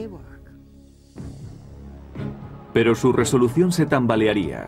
Pero 2.73 2.95
su 2.95 3.13
resolución 3.13 3.71
se 3.71 3.85
tambalearía. 3.85 4.65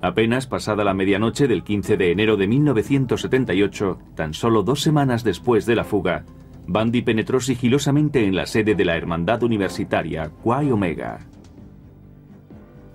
Apenas 0.00 0.46
pasada 0.46 0.84
la 0.84 0.94
medianoche 0.94 1.48
del 1.48 1.64
15 1.64 1.96
de 1.96 2.12
enero 2.12 2.36
de 2.36 2.46
1978, 2.46 3.98
tan 4.14 4.32
solo 4.32 4.62
dos 4.62 4.80
semanas 4.80 5.24
después 5.24 5.66
de 5.66 5.74
la 5.74 5.84
fuga, 5.84 6.24
Bundy 6.68 7.02
penetró 7.02 7.40
sigilosamente 7.40 8.24
en 8.24 8.36
la 8.36 8.46
sede 8.46 8.74
de 8.74 8.84
la 8.84 8.96
Hermandad 8.96 9.42
Universitaria 9.42 10.30
Chi 10.44 10.70
Omega. 10.70 11.18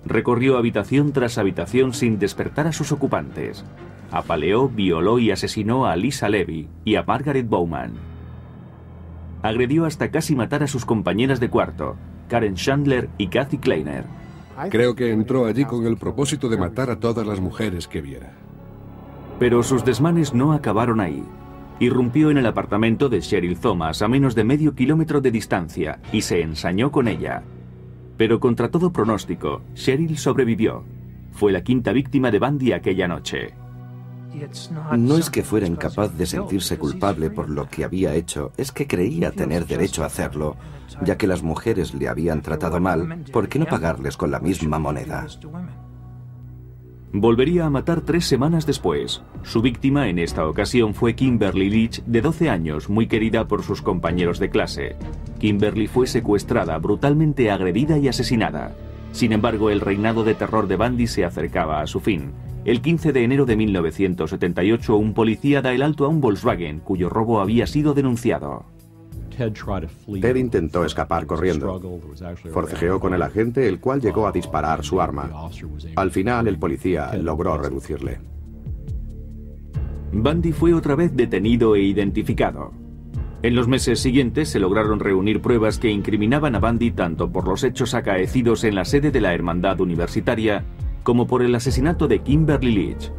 Recorrió 0.06 0.56
habitación 0.56 1.12
tras 1.12 1.38
habitación 1.38 1.92
sin 1.92 2.18
despertar 2.18 2.68
a 2.68 2.72
sus 2.72 2.92
ocupantes. 2.92 3.64
Apaleó, 4.10 4.68
violó 4.68 5.18
y 5.18 5.30
asesinó 5.30 5.86
a 5.86 5.96
Lisa 5.96 6.28
Levy 6.28 6.68
y 6.84 6.94
a 6.94 7.02
Margaret 7.02 7.48
Bowman. 7.48 7.92
Agredió 9.42 9.84
hasta 9.84 10.10
casi 10.10 10.36
matar 10.36 10.62
a 10.62 10.68
sus 10.68 10.86
compañeras 10.86 11.40
de 11.40 11.50
cuarto, 11.50 11.96
Karen 12.28 12.54
Chandler 12.54 13.10
y 13.18 13.26
Kathy 13.26 13.58
Kleiner. 13.58 14.04
Creo 14.70 14.94
que 14.94 15.10
entró 15.10 15.46
allí 15.46 15.64
con 15.64 15.86
el 15.86 15.96
propósito 15.96 16.48
de 16.48 16.56
matar 16.56 16.90
a 16.90 17.00
todas 17.00 17.26
las 17.26 17.40
mujeres 17.40 17.88
que 17.88 18.00
viera. 18.00 18.32
Pero 19.38 19.62
sus 19.62 19.84
desmanes 19.84 20.32
no 20.32 20.52
acabaron 20.52 21.00
ahí. 21.00 21.24
Irrumpió 21.80 22.30
en 22.30 22.38
el 22.38 22.46
apartamento 22.46 23.08
de 23.08 23.20
Cheryl 23.20 23.58
Thomas 23.58 24.00
a 24.00 24.08
menos 24.08 24.34
de 24.34 24.44
medio 24.44 24.74
kilómetro 24.74 25.20
de 25.20 25.32
distancia 25.32 25.98
y 26.12 26.20
se 26.22 26.40
ensañó 26.40 26.92
con 26.92 27.08
ella. 27.08 27.42
Pero 28.16 28.38
contra 28.38 28.70
todo 28.70 28.92
pronóstico, 28.92 29.62
Cheryl 29.74 30.16
sobrevivió. 30.18 30.84
Fue 31.32 31.50
la 31.50 31.64
quinta 31.64 31.92
víctima 31.92 32.30
de 32.30 32.38
Bundy 32.38 32.72
aquella 32.72 33.08
noche. 33.08 33.54
No 34.96 35.16
es 35.16 35.30
que 35.30 35.42
fuera 35.42 35.66
incapaz 35.66 36.16
de 36.16 36.26
sentirse 36.26 36.78
culpable 36.78 37.30
por 37.30 37.48
lo 37.48 37.68
que 37.68 37.84
había 37.84 38.14
hecho, 38.14 38.52
es 38.56 38.72
que 38.72 38.86
creía 38.86 39.30
tener 39.30 39.66
derecho 39.66 40.02
a 40.02 40.06
hacerlo, 40.06 40.56
ya 41.04 41.16
que 41.16 41.26
las 41.26 41.42
mujeres 41.42 41.94
le 41.94 42.08
habían 42.08 42.42
tratado 42.42 42.80
mal, 42.80 43.24
¿por 43.32 43.48
qué 43.48 43.58
no 43.58 43.66
pagarles 43.66 44.16
con 44.16 44.30
la 44.30 44.40
misma 44.40 44.78
moneda? 44.78 45.26
Volvería 47.16 47.66
a 47.66 47.70
matar 47.70 48.00
tres 48.00 48.26
semanas 48.26 48.66
después. 48.66 49.22
Su 49.44 49.62
víctima 49.62 50.08
en 50.08 50.18
esta 50.18 50.48
ocasión 50.48 50.94
fue 50.94 51.14
Kimberly 51.14 51.70
Leach, 51.70 52.02
de 52.06 52.20
12 52.20 52.50
años, 52.50 52.88
muy 52.88 53.06
querida 53.06 53.46
por 53.46 53.62
sus 53.62 53.82
compañeros 53.82 54.40
de 54.40 54.50
clase. 54.50 54.96
Kimberly 55.38 55.86
fue 55.86 56.08
secuestrada, 56.08 56.76
brutalmente 56.78 57.52
agredida 57.52 57.98
y 57.98 58.08
asesinada. 58.08 58.74
Sin 59.12 59.32
embargo, 59.32 59.70
el 59.70 59.80
reinado 59.80 60.24
de 60.24 60.34
terror 60.34 60.66
de 60.66 60.74
Bundy 60.74 61.06
se 61.06 61.24
acercaba 61.24 61.80
a 61.80 61.86
su 61.86 62.00
fin. 62.00 62.32
El 62.64 62.80
15 62.80 63.12
de 63.12 63.24
enero 63.24 63.44
de 63.44 63.56
1978, 63.56 64.96
un 64.96 65.12
policía 65.12 65.60
da 65.60 65.74
el 65.74 65.82
alto 65.82 66.06
a 66.06 66.08
un 66.08 66.22
Volkswagen 66.22 66.80
cuyo 66.80 67.10
robo 67.10 67.40
había 67.40 67.66
sido 67.66 67.92
denunciado. 67.92 68.64
Ted 70.20 70.36
intentó 70.36 70.84
escapar 70.84 71.26
corriendo. 71.26 71.78
Forcejeó 72.52 73.00
con 73.00 73.12
el 73.12 73.20
agente, 73.20 73.68
el 73.68 73.80
cual 73.80 74.00
llegó 74.00 74.26
a 74.26 74.32
disparar 74.32 74.82
su 74.82 74.98
arma. 75.00 75.30
Al 75.96 76.10
final, 76.10 76.48
el 76.48 76.58
policía 76.58 77.12
logró 77.14 77.58
reducirle. 77.58 78.20
Bundy 80.12 80.52
fue 80.52 80.72
otra 80.72 80.94
vez 80.94 81.14
detenido 81.14 81.74
e 81.74 81.82
identificado. 81.82 82.72
En 83.42 83.56
los 83.56 83.68
meses 83.68 84.00
siguientes 84.00 84.48
se 84.48 84.58
lograron 84.58 85.00
reunir 85.00 85.42
pruebas 85.42 85.78
que 85.78 85.90
incriminaban 85.90 86.54
a 86.54 86.60
Bundy 86.60 86.92
tanto 86.92 87.30
por 87.30 87.46
los 87.46 87.62
hechos 87.62 87.92
acaecidos 87.92 88.64
en 88.64 88.74
la 88.74 88.86
sede 88.86 89.10
de 89.10 89.20
la 89.20 89.34
Hermandad 89.34 89.80
Universitaria 89.80 90.64
como 91.04 91.28
por 91.28 91.42
el 91.42 91.54
asesinato 91.54 92.08
de 92.08 92.20
Kimberly 92.20 92.72
Leach. 92.72 93.12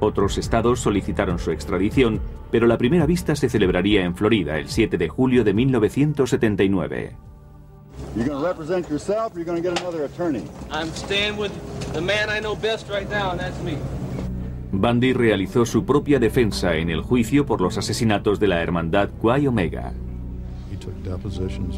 Otros 0.00 0.38
estados 0.38 0.80
solicitaron 0.80 1.38
su 1.38 1.52
extradición, 1.52 2.20
pero 2.50 2.66
la 2.66 2.78
primera 2.78 3.06
vista 3.06 3.36
se 3.36 3.48
celebraría 3.48 4.04
en 4.04 4.16
Florida 4.16 4.58
el 4.58 4.68
7 4.68 4.98
de 4.98 5.08
julio 5.08 5.44
de 5.44 5.54
1979. 5.54 7.16
Bundy 14.72 15.12
realizó 15.12 15.64
su 15.64 15.84
propia 15.84 16.18
defensa 16.18 16.74
en 16.74 16.90
el 16.90 17.02
juicio 17.02 17.46
por 17.46 17.60
los 17.60 17.78
asesinatos 17.78 18.38
de 18.40 18.48
la 18.48 18.62
hermandad 18.62 19.10
Chi 19.22 19.46
Omega. 19.46 19.92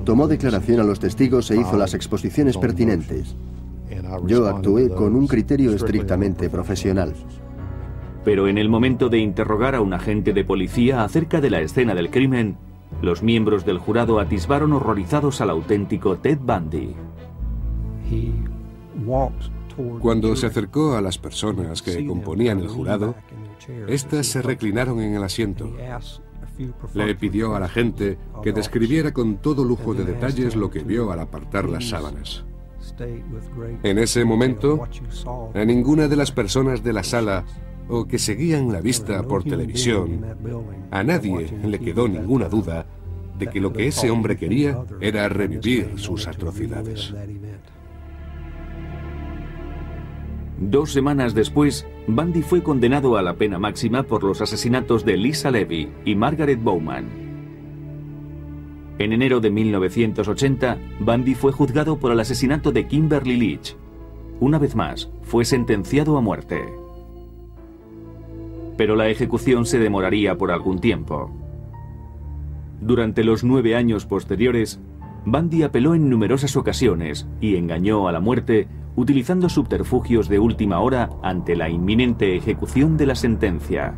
Tomó 0.05 0.29
declaración 0.29 0.81
a 0.81 0.85
los 0.85 1.01
testigos 1.01 1.51
e 1.51 1.57
hizo 1.57 1.77
las 1.77 1.95
exposiciones 1.95 2.57
pertinentes. 2.57 3.35
Yo 4.27 4.47
actué 4.47 4.89
con 4.91 5.15
un 5.15 5.27
criterio 5.27 5.73
estrictamente 5.73 6.49
profesional. 6.51 7.15
Pero 8.25 8.49
en 8.49 8.59
el 8.59 8.69
momento 8.69 9.09
de 9.09 9.19
interrogar 9.19 9.75
a 9.75 9.81
un 9.81 9.95
agente 9.95 10.33
de 10.33 10.45
policía 10.45 11.05
acerca 11.05 11.41
de 11.41 11.51
la 11.51 11.61
escena 11.61 11.95
del 11.95 12.11
crimen, 12.11 12.57
los 13.03 13.23
miembros 13.23 13.65
del 13.65 13.79
jurado 13.79 14.21
atisbaron 14.21 14.73
horrorizados 14.73 15.41
al 15.41 15.51
auténtico 15.51 16.17
Ted 16.19 16.39
Bundy. 16.39 16.95
Cuando 20.01 20.37
se 20.37 20.47
acercó 20.47 20.97
a 20.97 21.01
las 21.01 21.17
personas 21.17 21.81
que 21.81 22.07
componían 22.07 22.59
el 22.59 22.69
jurado, 22.69 23.15
éstas 23.89 24.27
se 24.27 24.43
reclinaron 24.43 25.01
en 25.01 25.15
el 25.15 25.23
asiento 25.23 25.73
Le 26.95 27.15
pidió 27.15 27.55
a 27.55 27.61
la 27.61 27.69
gente 27.69 28.19
que 28.43 28.53
describiera 28.53 29.13
con 29.13 29.37
todo 29.39 29.65
lujo 29.65 29.95
de 29.95 30.05
detalles 30.05 30.57
lo 30.57 30.71
que 30.71 30.81
vio 30.81 31.11
al 31.11 31.21
apartar 31.21 31.69
las 31.69 31.89
sábanas. 31.89 32.45
En 33.83 33.99
ese 33.99 34.25
momento, 34.25 34.87
a 35.55 35.65
ninguna 35.65 36.09
de 36.09 36.17
las 36.17 36.33
personas 36.33 36.83
de 36.83 36.93
la 36.93 37.03
sala 37.03 37.45
o 37.89 38.07
que 38.07 38.19
seguían 38.19 38.73
la 38.73 38.81
vista 38.81 39.23
por 39.23 39.45
televisión, 39.45 40.25
a 40.91 41.03
nadie 41.03 41.51
le 41.65 41.79
quedó 41.79 42.09
ninguna 42.09 42.49
duda 42.49 42.87
de 43.39 43.47
que 43.49 43.61
lo 43.61 43.73
que 43.73 43.87
ese 43.87 44.11
hombre 44.11 44.37
quería 44.37 44.85
era 45.01 45.29
revivir 45.29 45.95
sus 45.97 46.29
atrocidades. 46.29 47.15
Dos 50.59 50.93
semanas 50.93 51.35
después, 51.35 51.87
Bundy 52.07 52.43
fue 52.43 52.63
condenado 52.63 53.17
a 53.17 53.23
la 53.23 53.35
pena 53.35 53.59
máxima 53.59 54.03
por 54.03 54.23
los 54.23 54.43
asesinatos 54.43 55.07
de 55.07 55.17
Lisa 55.17 55.51
Levy 55.51 55.91
y 56.05 56.15
Margaret 56.15 56.63
Bowman. 56.63 57.30
En 59.01 59.15
enero 59.15 59.41
de 59.41 59.51
1980, 59.51 60.77
Bundy 61.01 61.35
fue 61.35 61.53
juzgado 61.53 61.99
por 61.99 62.13
el 62.13 62.21
asesinato 62.21 62.71
de 62.71 62.87
Kimberly 62.87 63.39
Leach. 63.39 63.75
Una 64.41 64.59
vez 64.59 64.77
más, 64.77 65.11
fue 65.23 65.47
sentenciado 65.47 66.19
a 66.19 66.21
muerte. 66.21 66.61
Pero 68.77 68.97
la 68.97 69.09
ejecución 69.09 69.65
se 69.65 69.79
demoraría 69.79 70.37
por 70.37 70.51
algún 70.51 70.81
tiempo. 70.81 71.35
Durante 72.83 73.25
los 73.25 73.43
nueve 73.43 73.75
años 73.75 74.05
posteriores, 74.05 74.81
Bundy 75.25 75.63
apeló 75.63 75.95
en 75.95 76.11
numerosas 76.11 76.55
ocasiones 76.55 77.27
y 77.41 77.57
engañó 77.57 78.07
a 78.07 78.13
la 78.13 78.21
muerte 78.21 78.69
utilizando 78.97 79.49
subterfugios 79.49 80.29
de 80.29 80.41
última 80.41 80.81
hora 80.81 81.09
ante 81.23 81.57
la 81.57 81.71
inminente 81.71 82.37
ejecución 82.37 82.99
de 82.99 83.07
la 83.07 83.15
sentencia. 83.15 83.95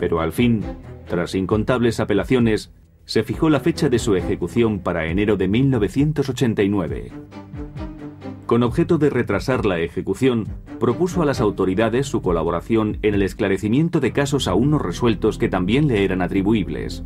Pero 0.00 0.20
al 0.20 0.32
fin, 0.32 0.64
tras 1.08 1.34
incontables 1.34 2.00
apelaciones, 2.00 2.72
se 3.04 3.22
fijó 3.22 3.48
la 3.48 3.60
fecha 3.60 3.88
de 3.88 3.98
su 3.98 4.14
ejecución 4.16 4.80
para 4.80 5.06
enero 5.06 5.36
de 5.36 5.48
1989. 5.48 7.12
Con 8.44 8.62
objeto 8.62 8.96
de 8.96 9.10
retrasar 9.10 9.66
la 9.66 9.78
ejecución, 9.78 10.46
propuso 10.80 11.20
a 11.20 11.26
las 11.26 11.40
autoridades 11.40 12.06
su 12.06 12.22
colaboración 12.22 12.98
en 13.02 13.14
el 13.14 13.22
esclarecimiento 13.22 14.00
de 14.00 14.12
casos 14.12 14.48
aún 14.48 14.70
no 14.70 14.78
resueltos 14.78 15.36
que 15.36 15.50
también 15.50 15.86
le 15.86 16.02
eran 16.02 16.22
atribuibles. 16.22 17.02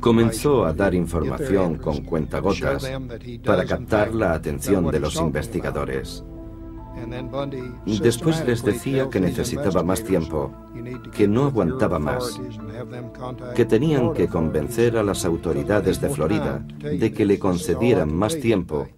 Comenzó 0.00 0.66
a 0.66 0.72
dar 0.72 0.94
información 0.94 1.78
con 1.78 2.04
cuentagotas 2.04 2.88
para 3.44 3.64
captar 3.64 4.14
la 4.14 4.34
atención 4.34 4.88
de 4.90 5.00
los 5.00 5.16
investigadores. 5.16 6.24
Después 7.86 8.44
les 8.46 8.62
decía 8.62 9.08
que 9.08 9.20
necesitaba 9.20 9.82
más 9.82 10.02
tiempo, 10.04 10.52
que 11.14 11.28
no 11.28 11.44
aguantaba 11.46 11.98
más, 11.98 12.40
que 13.54 13.64
tenían 13.64 14.12
que 14.14 14.28
convencer 14.28 14.96
a 14.96 15.02
las 15.02 15.24
autoridades 15.24 16.00
de 16.00 16.08
Florida 16.08 16.64
de 16.78 17.12
que 17.12 17.24
le 17.24 17.38
concedieran 17.38 18.14
más 18.14 18.38
tiempo 18.38 18.88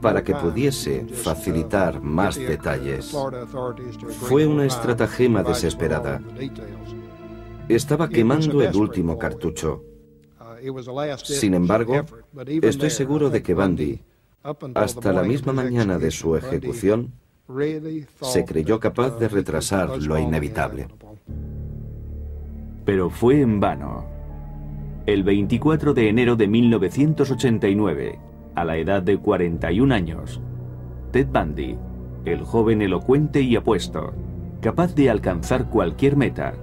para 0.00 0.22
que 0.22 0.34
pudiese 0.34 1.06
facilitar 1.06 2.00
más 2.00 2.36
detalles. 2.36 3.14
Fue 4.20 4.46
una 4.46 4.64
estratagema 4.64 5.42
desesperada. 5.42 6.20
Estaba 7.68 8.08
quemando 8.08 8.62
el 8.62 8.74
último 8.76 9.18
cartucho. 9.18 9.82
Sin 11.22 11.54
embargo, 11.54 12.04
estoy 12.62 12.90
seguro 12.90 13.28
de 13.30 13.42
que 13.42 13.54
Bundy, 13.54 14.00
hasta 14.74 15.12
la 15.12 15.22
misma 15.22 15.52
mañana 15.52 15.98
de 15.98 16.10
su 16.10 16.36
ejecución, 16.36 17.12
se 18.22 18.44
creyó 18.44 18.80
capaz 18.80 19.18
de 19.18 19.28
retrasar 19.28 20.02
lo 20.02 20.18
inevitable. 20.18 20.88
Pero 22.84 23.10
fue 23.10 23.40
en 23.40 23.60
vano. 23.60 24.04
El 25.06 25.22
24 25.22 25.94
de 25.94 26.08
enero 26.08 26.36
de 26.36 26.48
1989, 26.48 28.18
a 28.54 28.64
la 28.64 28.76
edad 28.76 29.02
de 29.02 29.18
41 29.18 29.94
años. 29.94 30.40
Ted 31.12 31.28
Bundy, 31.28 31.76
el 32.24 32.42
joven 32.42 32.82
elocuente 32.82 33.40
y 33.40 33.56
apuesto, 33.56 34.14
capaz 34.60 34.94
de 34.94 35.10
alcanzar 35.10 35.68
cualquier 35.68 36.16
meta, 36.16 36.54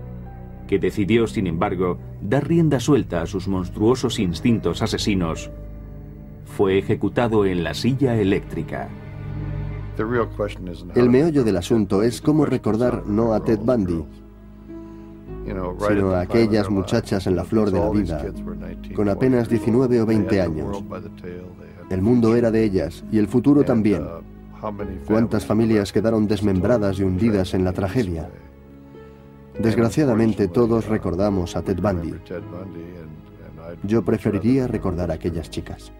que 0.67 0.79
decidió, 0.79 1.27
sin 1.27 1.47
embargo, 1.47 1.99
dar 2.21 2.47
rienda 2.47 2.79
suelta 2.79 3.21
a 3.21 3.25
sus 3.25 3.47
monstruosos 3.47 4.19
instintos 4.19 4.81
asesinos, 4.81 5.51
fue 6.45 6.77
ejecutado 6.77 7.45
en 7.45 7.63
la 7.63 7.73
silla 7.73 8.15
eléctrica. 8.15 8.89
El 10.95 11.09
meollo 11.09 11.43
del 11.43 11.57
asunto 11.57 12.01
es 12.01 12.21
cómo 12.21 12.45
recordar 12.45 13.03
no 13.05 13.33
a 13.33 13.43
Ted 13.43 13.59
Bundy, 13.59 14.03
sino 15.87 16.11
a 16.11 16.21
aquellas 16.21 16.69
muchachas 16.69 17.27
en 17.27 17.35
la 17.35 17.43
flor 17.43 17.69
de 17.71 17.79
la 17.79 17.89
vida, 17.89 18.25
con 18.95 19.09
apenas 19.09 19.49
19 19.49 20.01
o 20.01 20.05
20 20.05 20.41
años. 20.41 20.83
El 21.89 22.01
mundo 22.01 22.35
era 22.35 22.49
de 22.49 22.63
ellas 22.63 23.03
y 23.11 23.19
el 23.19 23.27
futuro 23.27 23.63
también. 23.63 24.03
¿Cuántas 25.05 25.45
familias 25.45 25.91
quedaron 25.91 26.27
desmembradas 26.27 26.99
y 26.99 27.03
hundidas 27.03 27.53
en 27.53 27.63
la 27.63 27.73
tragedia? 27.73 28.29
Desgraciadamente 29.59 30.47
todos 30.47 30.87
recordamos 30.87 31.55
a 31.55 31.61
Ted 31.61 31.79
Bundy. 31.79 32.15
Yo 33.83 34.03
preferiría 34.03 34.67
recordar 34.67 35.11
a 35.11 35.15
aquellas 35.15 35.49
chicas. 35.49 35.91